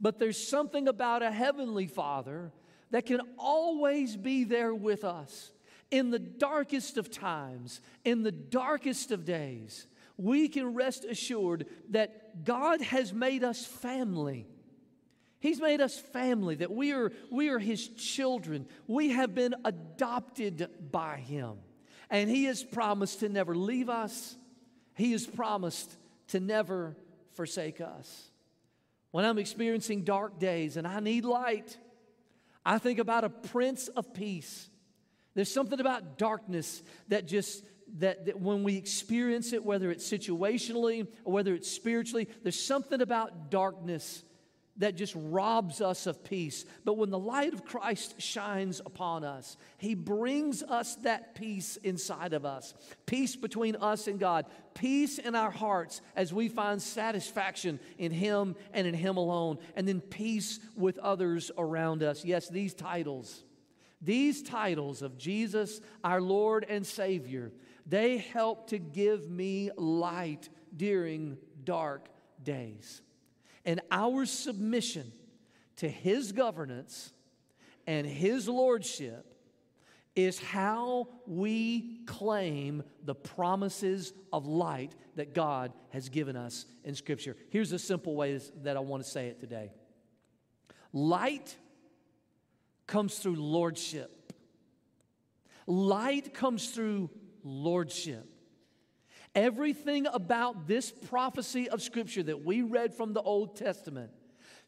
but 0.00 0.18
there's 0.18 0.48
something 0.48 0.88
about 0.88 1.22
a 1.22 1.30
heavenly 1.30 1.86
Father 1.86 2.52
that 2.90 3.06
can 3.06 3.20
always 3.38 4.16
be 4.16 4.44
there 4.44 4.74
with 4.74 5.04
us 5.04 5.50
in 5.90 6.10
the 6.10 6.18
darkest 6.18 6.96
of 6.96 7.10
times, 7.10 7.80
in 8.04 8.22
the 8.22 8.32
darkest 8.32 9.10
of 9.10 9.24
days, 9.24 9.86
we 10.16 10.48
can 10.48 10.74
rest 10.74 11.04
assured 11.04 11.66
that 11.90 12.44
God 12.44 12.80
has 12.80 13.12
made 13.12 13.42
us 13.42 13.64
family. 13.64 14.46
He's 15.40 15.60
made 15.60 15.80
us 15.80 15.98
family, 15.98 16.56
that 16.56 16.70
we 16.70 16.92
are, 16.92 17.12
we 17.30 17.48
are 17.48 17.58
His 17.58 17.88
children. 17.88 18.66
We 18.86 19.10
have 19.10 19.34
been 19.34 19.54
adopted 19.64 20.68
by 20.92 21.16
Him. 21.16 21.56
And 22.08 22.30
He 22.30 22.44
has 22.44 22.62
promised 22.62 23.20
to 23.20 23.28
never 23.28 23.54
leave 23.54 23.88
us, 23.88 24.36
He 24.94 25.12
has 25.12 25.26
promised 25.26 25.90
to 26.28 26.40
never 26.40 26.96
forsake 27.32 27.80
us. 27.80 28.30
When 29.10 29.24
I'm 29.24 29.38
experiencing 29.38 30.04
dark 30.04 30.38
days 30.38 30.76
and 30.76 30.86
I 30.86 31.00
need 31.00 31.24
light, 31.24 31.76
I 32.64 32.78
think 32.78 32.98
about 32.98 33.24
a 33.24 33.30
Prince 33.30 33.88
of 33.88 34.14
Peace 34.14 34.68
there's 35.34 35.52
something 35.52 35.80
about 35.80 36.18
darkness 36.18 36.82
that 37.08 37.26
just 37.26 37.64
that, 37.98 38.26
that, 38.26 38.40
when 38.40 38.62
we 38.62 38.76
experience 38.76 39.52
it, 39.52 39.64
whether 39.64 39.90
it's 39.90 40.08
situationally 40.08 41.08
or 41.24 41.32
whether 41.32 41.54
it's 41.54 41.70
spiritually, 41.70 42.28
there's 42.42 42.60
something 42.60 43.00
about 43.00 43.50
darkness 43.50 44.22
that 44.80 44.96
just 44.96 45.14
robs 45.16 45.80
us 45.80 46.06
of 46.06 46.24
peace. 46.24 46.64
But 46.84 46.96
when 46.96 47.10
the 47.10 47.18
light 47.18 47.52
of 47.52 47.64
Christ 47.64 48.20
shines 48.20 48.80
upon 48.84 49.24
us, 49.24 49.56
He 49.78 49.94
brings 49.94 50.62
us 50.62 50.96
that 50.96 51.34
peace 51.34 51.76
inside 51.76 52.32
of 52.32 52.44
us 52.44 52.74
peace 53.06 53.36
between 53.36 53.76
us 53.76 54.06
and 54.08 54.18
God, 54.18 54.46
peace 54.74 55.18
in 55.18 55.34
our 55.34 55.50
hearts 55.50 56.00
as 56.16 56.32
we 56.32 56.48
find 56.48 56.80
satisfaction 56.80 57.78
in 57.98 58.10
Him 58.10 58.56
and 58.72 58.86
in 58.86 58.94
Him 58.94 59.16
alone, 59.16 59.58
and 59.76 59.86
then 59.86 60.00
peace 60.00 60.58
with 60.76 60.98
others 60.98 61.50
around 61.56 62.02
us. 62.02 62.24
Yes, 62.24 62.48
these 62.48 62.74
titles 62.74 63.44
these 64.02 64.42
titles 64.42 65.02
of 65.02 65.18
Jesus, 65.18 65.80
our 66.02 66.22
Lord 66.22 66.64
and 66.68 66.86
Savior, 66.86 67.52
they 67.84 68.16
help 68.16 68.68
to 68.68 68.78
give 68.78 69.30
me 69.30 69.70
light 69.76 70.48
during 70.74 71.36
dark 71.64 72.08
days. 72.42 73.02
And 73.64 73.80
our 73.90 74.26
submission 74.26 75.12
to 75.76 75.88
His 75.88 76.32
governance 76.32 77.12
and 77.86 78.06
His 78.06 78.48
Lordship 78.48 79.26
is 80.16 80.40
how 80.40 81.08
we 81.26 82.00
claim 82.06 82.82
the 83.04 83.14
promises 83.14 84.12
of 84.32 84.46
light 84.46 84.94
that 85.16 85.34
God 85.34 85.72
has 85.90 86.08
given 86.08 86.36
us 86.36 86.66
in 86.84 86.94
Scripture. 86.94 87.36
Here's 87.50 87.72
a 87.72 87.78
simple 87.78 88.14
way 88.16 88.38
that 88.62 88.76
I 88.76 88.80
want 88.80 89.04
to 89.04 89.08
say 89.08 89.28
it 89.28 89.40
today 89.40 89.70
light 90.92 91.56
comes 92.86 93.18
through 93.18 93.36
lordship, 93.36 94.32
light 95.66 96.34
comes 96.34 96.70
through 96.70 97.10
lordship. 97.44 98.29
Everything 99.34 100.06
about 100.06 100.66
this 100.66 100.90
prophecy 100.90 101.68
of 101.68 101.82
Scripture 101.82 102.22
that 102.24 102.44
we 102.44 102.62
read 102.62 102.94
from 102.94 103.12
the 103.12 103.22
Old 103.22 103.56
Testament 103.56 104.10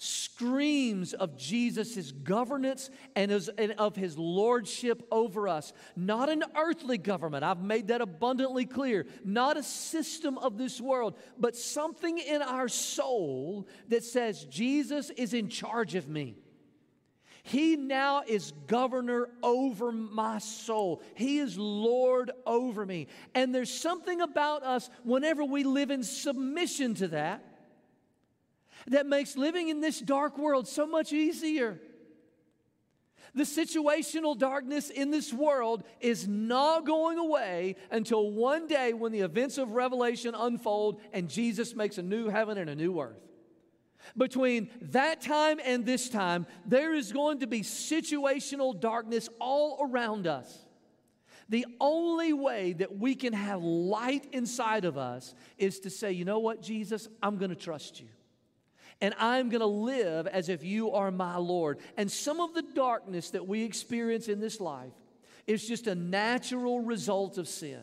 screams 0.02 1.12
of 1.12 1.36
Jesus' 1.36 2.10
governance 2.10 2.90
and, 3.14 3.30
of 3.78 3.94
his 3.94 4.18
lordship 4.18 5.06
over 5.12 5.46
us. 5.46 5.72
Not 5.94 6.28
an 6.28 6.42
earthly 6.56 6.98
government, 6.98 7.44
I've 7.44 7.62
made 7.62 7.86
that 7.86 8.00
abundantly 8.00 8.66
clear. 8.66 9.06
Not 9.24 9.56
a 9.56 9.62
system 9.62 10.38
of 10.38 10.58
this 10.58 10.80
world, 10.80 11.16
but 11.38 11.54
something 11.54 12.18
in 12.18 12.42
our 12.42 12.66
soul 12.66 13.68
that 13.90 14.02
says 14.02 14.44
Jesus 14.46 15.10
is 15.10 15.34
in 15.34 15.48
charge 15.48 15.94
of 15.94 16.08
me. 16.08 16.34
He 17.42 17.74
now 17.76 18.22
is 18.26 18.52
governor 18.68 19.28
over 19.42 19.90
my 19.90 20.38
soul. 20.38 21.02
He 21.14 21.38
is 21.38 21.58
Lord 21.58 22.30
over 22.46 22.86
me. 22.86 23.08
And 23.34 23.54
there's 23.54 23.72
something 23.72 24.20
about 24.20 24.62
us 24.62 24.88
whenever 25.02 25.44
we 25.44 25.64
live 25.64 25.90
in 25.90 26.04
submission 26.04 26.94
to 26.94 27.08
that 27.08 27.44
that 28.86 29.06
makes 29.06 29.36
living 29.36 29.68
in 29.68 29.80
this 29.80 30.00
dark 30.00 30.38
world 30.38 30.68
so 30.68 30.86
much 30.86 31.12
easier. 31.12 31.80
The 33.34 33.44
situational 33.44 34.36
darkness 34.36 34.90
in 34.90 35.10
this 35.10 35.32
world 35.32 35.84
is 36.00 36.28
not 36.28 36.84
going 36.84 37.18
away 37.18 37.76
until 37.90 38.30
one 38.30 38.66
day 38.66 38.92
when 38.92 39.10
the 39.10 39.20
events 39.20 39.56
of 39.58 39.72
Revelation 39.72 40.34
unfold 40.34 41.00
and 41.12 41.30
Jesus 41.30 41.74
makes 41.74 41.98
a 41.98 42.02
new 42.02 42.28
heaven 42.28 42.58
and 42.58 42.68
a 42.68 42.74
new 42.74 43.00
earth. 43.00 43.31
Between 44.16 44.70
that 44.82 45.20
time 45.20 45.58
and 45.64 45.86
this 45.86 46.08
time, 46.08 46.46
there 46.66 46.94
is 46.94 47.12
going 47.12 47.40
to 47.40 47.46
be 47.46 47.62
situational 47.62 48.78
darkness 48.78 49.28
all 49.40 49.78
around 49.80 50.26
us. 50.26 50.66
The 51.48 51.66
only 51.80 52.32
way 52.32 52.72
that 52.74 52.98
we 52.98 53.14
can 53.14 53.32
have 53.32 53.62
light 53.62 54.26
inside 54.32 54.84
of 54.84 54.96
us 54.96 55.34
is 55.58 55.80
to 55.80 55.90
say, 55.90 56.12
you 56.12 56.24
know 56.24 56.38
what, 56.38 56.62
Jesus, 56.62 57.08
I'm 57.22 57.36
going 57.36 57.50
to 57.50 57.56
trust 57.56 58.00
you 58.00 58.08
and 59.02 59.14
I'm 59.18 59.50
going 59.50 59.60
to 59.60 59.66
live 59.66 60.28
as 60.28 60.48
if 60.48 60.62
you 60.62 60.92
are 60.92 61.10
my 61.10 61.36
Lord. 61.36 61.80
And 61.96 62.10
some 62.10 62.40
of 62.40 62.54
the 62.54 62.62
darkness 62.62 63.30
that 63.30 63.46
we 63.46 63.64
experience 63.64 64.28
in 64.28 64.40
this 64.40 64.60
life 64.60 64.92
is 65.46 65.66
just 65.66 65.88
a 65.88 65.94
natural 65.94 66.80
result 66.80 67.36
of 67.36 67.48
sin. 67.48 67.82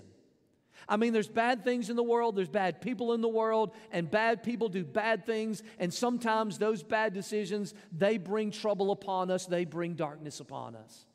I 0.90 0.98
mean, 0.98 1.14
there's 1.14 1.28
bad 1.28 1.64
things 1.64 1.92
in 1.92 1.96
the 1.96 2.04
world, 2.04 2.36
there's 2.36 2.50
bad 2.50 2.82
people 2.82 3.14
in 3.14 3.22
the 3.22 3.30
world, 3.30 3.72
and 3.92 4.10
bad 4.10 4.42
people 4.42 4.70
do 4.70 4.84
bad 4.84 5.26
things, 5.26 5.62
and 5.78 5.94
sometimes 5.94 6.58
those 6.58 6.82
bad 6.82 7.14
decisions, 7.14 7.76
they 7.96 8.18
bring 8.18 8.50
trouble 8.50 8.90
upon 8.90 9.30
us, 9.30 9.46
they 9.46 9.66
bring 9.66 9.94
darkness 9.94 10.40
upon 10.40 10.76
us. 10.76 11.06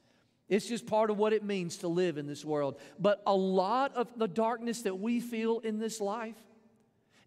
It's 0.49 0.67
just 0.67 0.87
part 0.87 1.11
of 1.11 1.19
what 1.19 1.33
it 1.33 1.43
means 1.43 1.79
to 1.79 1.89
live 1.89 2.19
in 2.19 2.27
this 2.27 2.45
world. 2.45 2.79
But 3.01 3.21
a 3.27 3.35
lot 3.35 3.97
of 3.97 4.09
the 4.17 4.29
darkness 4.29 4.83
that 4.83 5.01
we 5.01 5.19
feel 5.19 5.59
in 5.59 5.81
this 5.81 6.01
life 6.01 6.37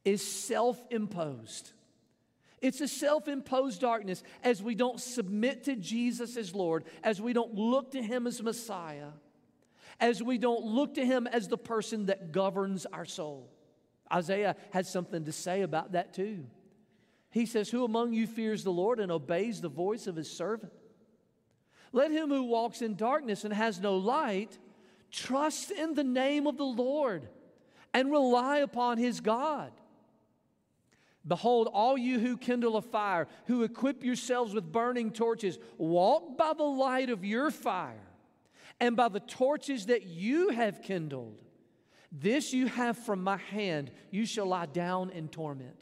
is 0.05 0.25
self 0.25 0.81
imposed. 0.89 1.73
It's 2.61 2.79
a 2.79 2.87
self 2.87 3.27
imposed 3.27 3.81
darkness 3.81 4.23
as 4.43 4.63
we 4.63 4.73
don't 4.73 5.01
submit 5.01 5.65
to 5.65 5.75
Jesus 5.75 6.37
as 6.37 6.55
Lord, 6.55 6.85
as 7.03 7.19
we 7.19 7.33
don't 7.33 7.55
look 7.55 7.91
to 7.91 8.01
Him 8.01 8.25
as 8.25 8.41
Messiah, 8.41 9.09
as 9.99 10.21
we 10.21 10.37
don't 10.37 10.63
look 10.63 10.95
to 10.95 11.05
Him 11.05 11.27
as 11.27 11.47
the 11.47 11.57
person 11.57 12.07
that 12.07 12.31
governs 12.31 12.85
our 12.85 13.05
soul. 13.05 13.49
Isaiah 14.11 14.55
has 14.71 14.89
something 14.89 15.25
to 15.25 15.31
say 15.31 15.61
about 15.61 15.93
that 15.93 16.13
too. 16.13 16.45
He 17.31 17.45
says, 17.45 17.69
Who 17.69 17.83
among 17.83 18.13
you 18.13 18.27
fears 18.27 18.63
the 18.63 18.71
Lord 18.71 18.99
and 18.99 19.11
obeys 19.11 19.61
the 19.61 19.69
voice 19.69 20.07
of 20.07 20.15
His 20.15 20.31
servant? 20.31 20.71
Let 21.91 22.11
him 22.11 22.29
who 22.29 22.43
walks 22.43 22.81
in 22.81 22.95
darkness 22.95 23.43
and 23.43 23.53
has 23.53 23.79
no 23.79 23.97
light 23.97 24.57
trust 25.09 25.71
in 25.71 25.93
the 25.93 26.03
name 26.03 26.45
of 26.45 26.57
the 26.57 26.65
Lord 26.65 27.27
and 27.93 28.11
rely 28.11 28.59
upon 28.59 28.97
His 28.97 29.19
God. 29.19 29.71
Behold, 31.25 31.69
all 31.71 31.97
you 31.97 32.19
who 32.19 32.37
kindle 32.37 32.77
a 32.77 32.81
fire, 32.81 33.27
who 33.47 33.63
equip 33.63 34.03
yourselves 34.03 34.53
with 34.53 34.71
burning 34.71 35.11
torches, 35.11 35.59
walk 35.77 36.37
by 36.37 36.53
the 36.53 36.63
light 36.63 37.09
of 37.09 37.25
your 37.25 37.51
fire 37.51 38.06
and 38.79 38.95
by 38.95 39.09
the 39.09 39.19
torches 39.19 39.87
that 39.87 40.03
you 40.03 40.49
have 40.49 40.81
kindled. 40.81 41.41
This 42.11 42.53
you 42.53 42.67
have 42.67 42.97
from 42.97 43.23
my 43.23 43.37
hand, 43.37 43.91
you 44.11 44.25
shall 44.25 44.45
lie 44.45 44.65
down 44.67 45.09
in 45.09 45.27
torment. 45.27 45.75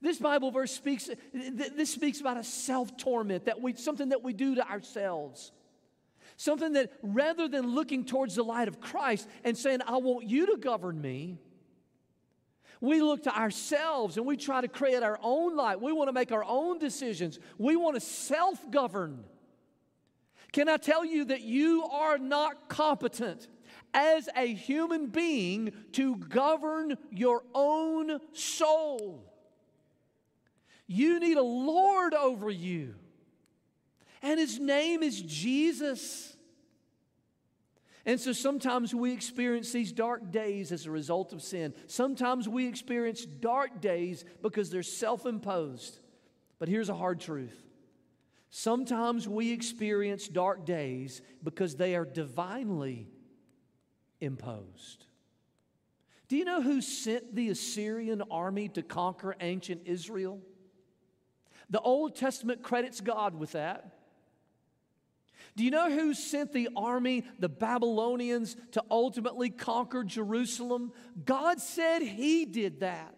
This 0.00 0.18
Bible 0.18 0.50
verse 0.50 0.72
speaks, 0.72 1.10
this 1.32 1.92
speaks 1.92 2.20
about 2.20 2.36
a 2.36 2.44
self 2.44 2.96
torment, 2.96 3.46
that 3.46 3.60
we, 3.60 3.74
something 3.74 4.10
that 4.10 4.22
we 4.22 4.32
do 4.32 4.54
to 4.54 4.68
ourselves. 4.68 5.52
Something 6.36 6.74
that 6.74 6.92
rather 7.02 7.48
than 7.48 7.74
looking 7.74 8.04
towards 8.04 8.36
the 8.36 8.44
light 8.44 8.68
of 8.68 8.80
Christ 8.80 9.28
and 9.42 9.58
saying, 9.58 9.80
I 9.84 9.96
want 9.96 10.28
you 10.28 10.46
to 10.46 10.56
govern 10.56 11.00
me, 11.00 11.38
we 12.80 13.02
look 13.02 13.24
to 13.24 13.36
ourselves 13.36 14.16
and 14.16 14.24
we 14.24 14.36
try 14.36 14.60
to 14.60 14.68
create 14.68 15.02
our 15.02 15.18
own 15.20 15.56
light. 15.56 15.80
We 15.80 15.92
want 15.92 16.08
to 16.08 16.12
make 16.12 16.30
our 16.30 16.44
own 16.44 16.78
decisions. 16.78 17.40
We 17.58 17.74
want 17.74 17.96
to 17.96 18.00
self 18.00 18.70
govern. 18.70 19.24
Can 20.52 20.68
I 20.68 20.76
tell 20.76 21.04
you 21.04 21.26
that 21.26 21.42
you 21.42 21.84
are 21.84 22.18
not 22.18 22.68
competent 22.68 23.48
as 23.92 24.28
a 24.36 24.46
human 24.46 25.08
being 25.08 25.72
to 25.92 26.16
govern 26.16 26.96
your 27.10 27.42
own 27.54 28.18
soul? 28.32 29.24
You 30.86 31.20
need 31.20 31.36
a 31.36 31.42
Lord 31.42 32.14
over 32.14 32.50
you, 32.50 32.94
and 34.22 34.40
His 34.40 34.58
name 34.58 35.02
is 35.02 35.20
Jesus. 35.20 36.34
And 38.06 38.18
so 38.18 38.32
sometimes 38.32 38.94
we 38.94 39.12
experience 39.12 39.70
these 39.70 39.92
dark 39.92 40.32
days 40.32 40.72
as 40.72 40.86
a 40.86 40.90
result 40.90 41.34
of 41.34 41.42
sin. 41.42 41.74
Sometimes 41.88 42.48
we 42.48 42.66
experience 42.66 43.26
dark 43.26 43.82
days 43.82 44.24
because 44.40 44.70
they're 44.70 44.82
self 44.82 45.26
imposed. 45.26 45.98
But 46.58 46.68
here's 46.68 46.88
a 46.88 46.94
hard 46.94 47.20
truth 47.20 47.67
sometimes 48.50 49.28
we 49.28 49.52
experience 49.52 50.28
dark 50.28 50.64
days 50.64 51.22
because 51.42 51.76
they 51.76 51.94
are 51.94 52.04
divinely 52.04 53.08
imposed. 54.20 55.06
Do 56.28 56.36
you 56.36 56.44
know 56.44 56.60
who 56.60 56.80
sent 56.80 57.34
the 57.34 57.48
Assyrian 57.48 58.22
army 58.30 58.68
to 58.70 58.82
conquer 58.82 59.34
ancient 59.40 59.82
Israel? 59.86 60.40
The 61.70 61.80
Old 61.80 62.16
Testament 62.16 62.62
credits 62.62 63.00
God 63.00 63.34
with 63.34 63.52
that. 63.52 63.94
Do 65.56 65.64
you 65.64 65.70
know 65.70 65.90
who 65.90 66.14
sent 66.14 66.52
the 66.52 66.68
army, 66.76 67.24
the 67.38 67.48
Babylonians, 67.48 68.56
to 68.72 68.84
ultimately 68.90 69.50
conquer 69.50 70.04
Jerusalem? 70.04 70.92
God 71.24 71.60
said 71.60 72.00
He 72.00 72.44
did 72.44 72.80
that. 72.80 73.14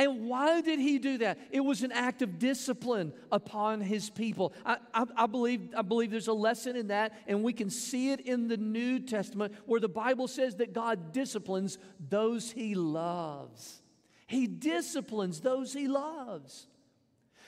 And 0.00 0.30
why 0.30 0.62
did 0.62 0.80
he 0.80 0.98
do 0.98 1.18
that? 1.18 1.38
It 1.50 1.60
was 1.60 1.82
an 1.82 1.92
act 1.92 2.22
of 2.22 2.38
discipline 2.38 3.12
upon 3.30 3.82
his 3.82 4.08
people. 4.08 4.54
I, 4.64 4.78
I, 4.94 5.04
I, 5.14 5.26
believe, 5.26 5.74
I 5.76 5.82
believe 5.82 6.10
there's 6.10 6.26
a 6.26 6.32
lesson 6.32 6.74
in 6.74 6.86
that, 6.86 7.12
and 7.26 7.42
we 7.42 7.52
can 7.52 7.68
see 7.68 8.10
it 8.10 8.20
in 8.20 8.48
the 8.48 8.56
New 8.56 9.00
Testament 9.00 9.52
where 9.66 9.78
the 9.78 9.90
Bible 9.90 10.26
says 10.26 10.56
that 10.56 10.72
God 10.72 11.12
disciplines 11.12 11.76
those 12.08 12.50
he 12.50 12.74
loves. 12.74 13.82
He 14.26 14.46
disciplines 14.46 15.40
those 15.40 15.74
he 15.74 15.86
loves. 15.86 16.66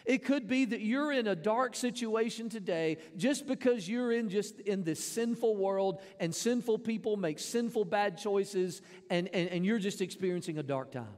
It 0.05 0.23
could 0.23 0.47
be 0.47 0.67
that 0.67 0.83
you're 0.83 1.11
in 1.11 1.29
a 1.29 1.37
dark 1.37 1.75
situation 1.75 2.51
today 2.51 2.99
just 3.17 3.47
because 3.47 3.89
you're 3.89 4.13
in 4.13 4.29
just 4.29 4.61
in 4.61 4.85
this 4.85 5.03
sinful 5.03 5.57
world 5.57 6.03
and 6.21 6.35
sinful 6.35 6.81
people 6.81 7.17
make 7.17 7.39
sinful 7.39 7.87
bad 7.87 8.19
choices 8.19 8.83
and, 9.09 9.29
and, 9.33 9.49
and 9.49 9.65
you're 9.65 9.79
just 9.79 10.03
experiencing 10.03 10.59
a 10.59 10.63
dark 10.63 10.93
time. 10.93 11.15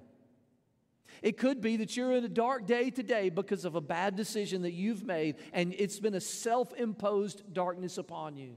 It 1.25 1.39
could 1.39 1.63
be 1.63 1.79
that 1.79 1.97
you're 1.97 2.13
in 2.13 2.23
a 2.23 2.29
dark 2.29 2.67
day 2.67 2.91
today 2.91 3.31
because 3.31 3.65
of 3.65 3.77
a 3.77 3.81
bad 3.81 4.15
decision 4.15 4.61
that 4.61 4.75
you've 4.75 5.03
made 5.05 5.37
and 5.55 5.75
it's 5.79 5.99
been 5.99 6.13
a 6.13 6.21
self 6.21 6.75
imposed 6.75 7.55
darkness 7.55 7.97
upon 7.97 8.37
you. 8.37 8.57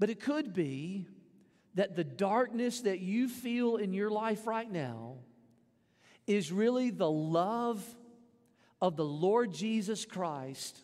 But 0.00 0.10
it 0.10 0.18
could 0.18 0.52
be 0.52 1.06
that 1.76 1.94
the 1.94 2.02
darkness 2.02 2.80
that 2.80 2.98
you 2.98 3.28
feel 3.28 3.76
in 3.76 3.92
your 3.92 4.10
life 4.10 4.44
right 4.44 4.68
now 4.68 5.18
is 6.26 6.50
really 6.50 6.90
the 6.90 7.08
love 7.08 7.80
of 8.82 8.96
the 8.96 9.04
Lord 9.04 9.54
Jesus 9.54 10.04
Christ 10.04 10.76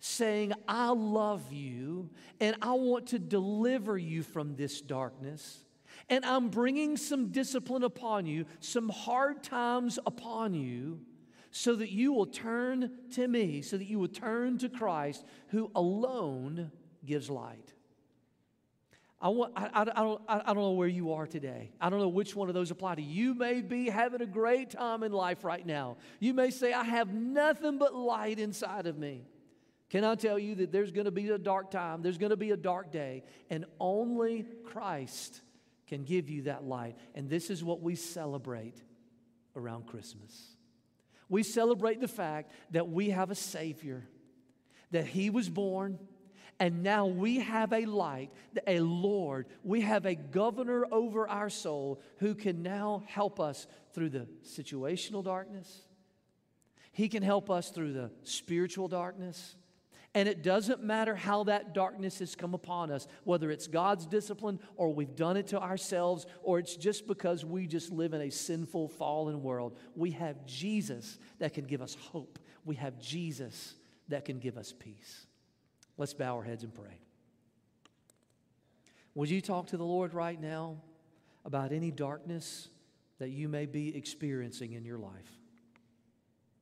saying, 0.00 0.52
I 0.66 0.88
love 0.88 1.52
you 1.52 2.10
and 2.40 2.56
I 2.60 2.72
want 2.72 3.06
to 3.08 3.20
deliver 3.20 3.96
you 3.96 4.24
from 4.24 4.56
this 4.56 4.80
darkness. 4.80 5.64
And 6.08 6.24
I'm 6.24 6.48
bringing 6.48 6.96
some 6.96 7.28
discipline 7.28 7.82
upon 7.82 8.26
you, 8.26 8.46
some 8.60 8.88
hard 8.88 9.42
times 9.42 9.98
upon 10.06 10.54
you, 10.54 11.00
so 11.50 11.76
that 11.76 11.90
you 11.90 12.12
will 12.12 12.26
turn 12.26 12.90
to 13.12 13.26
me, 13.28 13.62
so 13.62 13.76
that 13.78 13.84
you 13.84 13.98
will 13.98 14.08
turn 14.08 14.58
to 14.58 14.68
Christ, 14.68 15.24
who 15.48 15.70
alone 15.74 16.72
gives 17.04 17.30
light. 17.30 17.72
I, 19.20 19.28
want, 19.28 19.52
I, 19.56 19.66
I, 19.72 19.80
I, 19.82 19.84
don't, 19.84 20.22
I 20.28 20.38
don't 20.52 20.56
know 20.56 20.72
where 20.72 20.88
you 20.88 21.12
are 21.12 21.26
today. 21.26 21.70
I 21.80 21.88
don't 21.88 22.00
know 22.00 22.08
which 22.08 22.36
one 22.36 22.48
of 22.48 22.54
those 22.54 22.70
apply 22.70 22.96
to 22.96 23.02
you. 23.02 23.28
You 23.28 23.34
may 23.34 23.62
be 23.62 23.88
having 23.88 24.20
a 24.20 24.26
great 24.26 24.70
time 24.70 25.02
in 25.02 25.12
life 25.12 25.44
right 25.44 25.64
now. 25.64 25.96
You 26.20 26.34
may 26.34 26.50
say, 26.50 26.74
I 26.74 26.84
have 26.84 27.14
nothing 27.14 27.78
but 27.78 27.94
light 27.94 28.38
inside 28.38 28.86
of 28.86 28.98
me. 28.98 29.24
Can 29.88 30.04
I 30.04 30.16
tell 30.16 30.38
you 30.38 30.56
that 30.56 30.72
there's 30.72 30.90
going 30.90 31.04
to 31.04 31.10
be 31.10 31.28
a 31.28 31.38
dark 31.38 31.70
time? 31.70 32.02
There's 32.02 32.18
going 32.18 32.30
to 32.30 32.36
be 32.36 32.50
a 32.50 32.56
dark 32.56 32.90
day, 32.90 33.22
and 33.48 33.64
only 33.78 34.44
Christ 34.64 35.40
can 35.86 36.04
give 36.04 36.28
you 36.30 36.42
that 36.42 36.64
light. 36.64 36.96
And 37.14 37.28
this 37.28 37.50
is 37.50 37.62
what 37.62 37.80
we 37.80 37.94
celebrate 37.94 38.76
around 39.56 39.86
Christmas. 39.86 40.56
We 41.28 41.42
celebrate 41.42 42.00
the 42.00 42.08
fact 42.08 42.52
that 42.70 42.88
we 42.88 43.10
have 43.10 43.30
a 43.30 43.34
Savior, 43.34 44.06
that 44.90 45.06
He 45.06 45.30
was 45.30 45.48
born, 45.48 45.98
and 46.60 46.82
now 46.82 47.06
we 47.06 47.40
have 47.40 47.72
a 47.72 47.84
light, 47.84 48.30
a 48.66 48.78
Lord. 48.80 49.46
We 49.62 49.80
have 49.80 50.06
a 50.06 50.14
governor 50.14 50.86
over 50.90 51.28
our 51.28 51.50
soul 51.50 52.00
who 52.18 52.34
can 52.34 52.62
now 52.62 53.02
help 53.06 53.40
us 53.40 53.66
through 53.92 54.10
the 54.10 54.28
situational 54.44 55.24
darkness. 55.24 55.84
He 56.92 57.08
can 57.08 57.24
help 57.24 57.50
us 57.50 57.70
through 57.70 57.92
the 57.92 58.12
spiritual 58.22 58.86
darkness. 58.86 59.56
And 60.16 60.28
it 60.28 60.44
doesn't 60.44 60.82
matter 60.82 61.16
how 61.16 61.44
that 61.44 61.74
darkness 61.74 62.20
has 62.20 62.36
come 62.36 62.54
upon 62.54 62.92
us, 62.92 63.08
whether 63.24 63.50
it's 63.50 63.66
God's 63.66 64.06
discipline 64.06 64.60
or 64.76 64.94
we've 64.94 65.16
done 65.16 65.36
it 65.36 65.48
to 65.48 65.60
ourselves 65.60 66.24
or 66.44 66.60
it's 66.60 66.76
just 66.76 67.08
because 67.08 67.44
we 67.44 67.66
just 67.66 67.90
live 67.90 68.14
in 68.14 68.20
a 68.20 68.30
sinful, 68.30 68.88
fallen 68.88 69.42
world. 69.42 69.76
We 69.96 70.12
have 70.12 70.46
Jesus 70.46 71.18
that 71.40 71.52
can 71.52 71.64
give 71.64 71.82
us 71.82 71.96
hope. 71.96 72.38
We 72.64 72.76
have 72.76 73.00
Jesus 73.00 73.74
that 74.08 74.24
can 74.24 74.38
give 74.38 74.56
us 74.56 74.72
peace. 74.72 75.26
Let's 75.98 76.14
bow 76.14 76.36
our 76.36 76.44
heads 76.44 76.62
and 76.62 76.72
pray. 76.72 77.00
Would 79.16 79.30
you 79.30 79.40
talk 79.40 79.68
to 79.68 79.76
the 79.76 79.84
Lord 79.84 80.14
right 80.14 80.40
now 80.40 80.76
about 81.44 81.72
any 81.72 81.90
darkness 81.90 82.68
that 83.18 83.30
you 83.30 83.48
may 83.48 83.66
be 83.66 83.96
experiencing 83.96 84.74
in 84.74 84.84
your 84.84 84.98
life? 84.98 85.38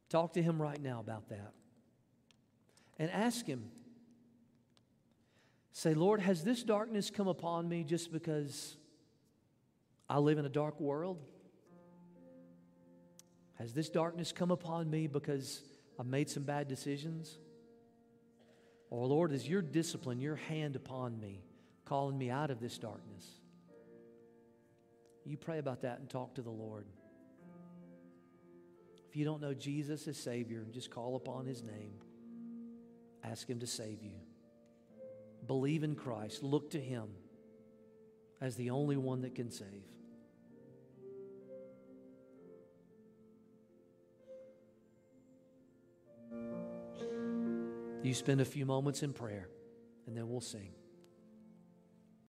Talk 0.08 0.32
to 0.34 0.42
Him 0.42 0.60
right 0.60 0.80
now 0.80 1.00
about 1.00 1.28
that 1.28 1.52
and 3.02 3.10
ask 3.10 3.44
Him. 3.44 3.64
Say, 5.72 5.92
Lord, 5.92 6.20
has 6.20 6.44
this 6.44 6.62
darkness 6.62 7.10
come 7.10 7.26
upon 7.26 7.68
me 7.68 7.82
just 7.82 8.12
because 8.12 8.76
I 10.08 10.18
live 10.18 10.38
in 10.38 10.46
a 10.46 10.48
dark 10.48 10.80
world? 10.80 11.18
Has 13.54 13.74
this 13.74 13.90
darkness 13.90 14.30
come 14.30 14.52
upon 14.52 14.88
me 14.88 15.08
because 15.08 15.62
I've 15.98 16.06
made 16.06 16.30
some 16.30 16.44
bad 16.44 16.68
decisions? 16.68 17.36
Or, 18.88 19.04
Lord, 19.08 19.32
is 19.32 19.48
your 19.48 19.62
discipline, 19.62 20.20
your 20.20 20.36
hand 20.36 20.76
upon 20.76 21.18
me, 21.18 21.42
calling 21.84 22.16
me 22.16 22.30
out 22.30 22.52
of 22.52 22.60
this 22.60 22.78
darkness? 22.78 23.26
You 25.24 25.36
pray 25.36 25.58
about 25.58 25.82
that 25.82 25.98
and 25.98 26.08
talk 26.08 26.36
to 26.36 26.42
the 26.42 26.50
Lord. 26.50 26.86
If 29.08 29.16
you 29.16 29.24
don't 29.24 29.42
know 29.42 29.54
Jesus 29.54 30.06
as 30.06 30.16
Savior, 30.16 30.64
just 30.70 30.92
call 30.92 31.16
upon 31.16 31.46
His 31.46 31.64
name. 31.64 31.94
Ask 33.24 33.48
Him 33.48 33.60
to 33.60 33.66
save 33.66 34.02
you. 34.02 34.14
Believe 35.46 35.84
in 35.84 35.94
Christ. 35.94 36.42
Look 36.42 36.70
to 36.70 36.80
Him 36.80 37.08
as 38.40 38.56
the 38.56 38.70
only 38.70 38.96
one 38.96 39.22
that 39.22 39.34
can 39.34 39.50
save. 39.50 39.84
You 48.02 48.14
spend 48.14 48.40
a 48.40 48.44
few 48.44 48.66
moments 48.66 49.02
in 49.04 49.12
prayer, 49.12 49.48
and 50.06 50.16
then 50.16 50.28
we'll 50.28 50.40
sing. 50.40 50.72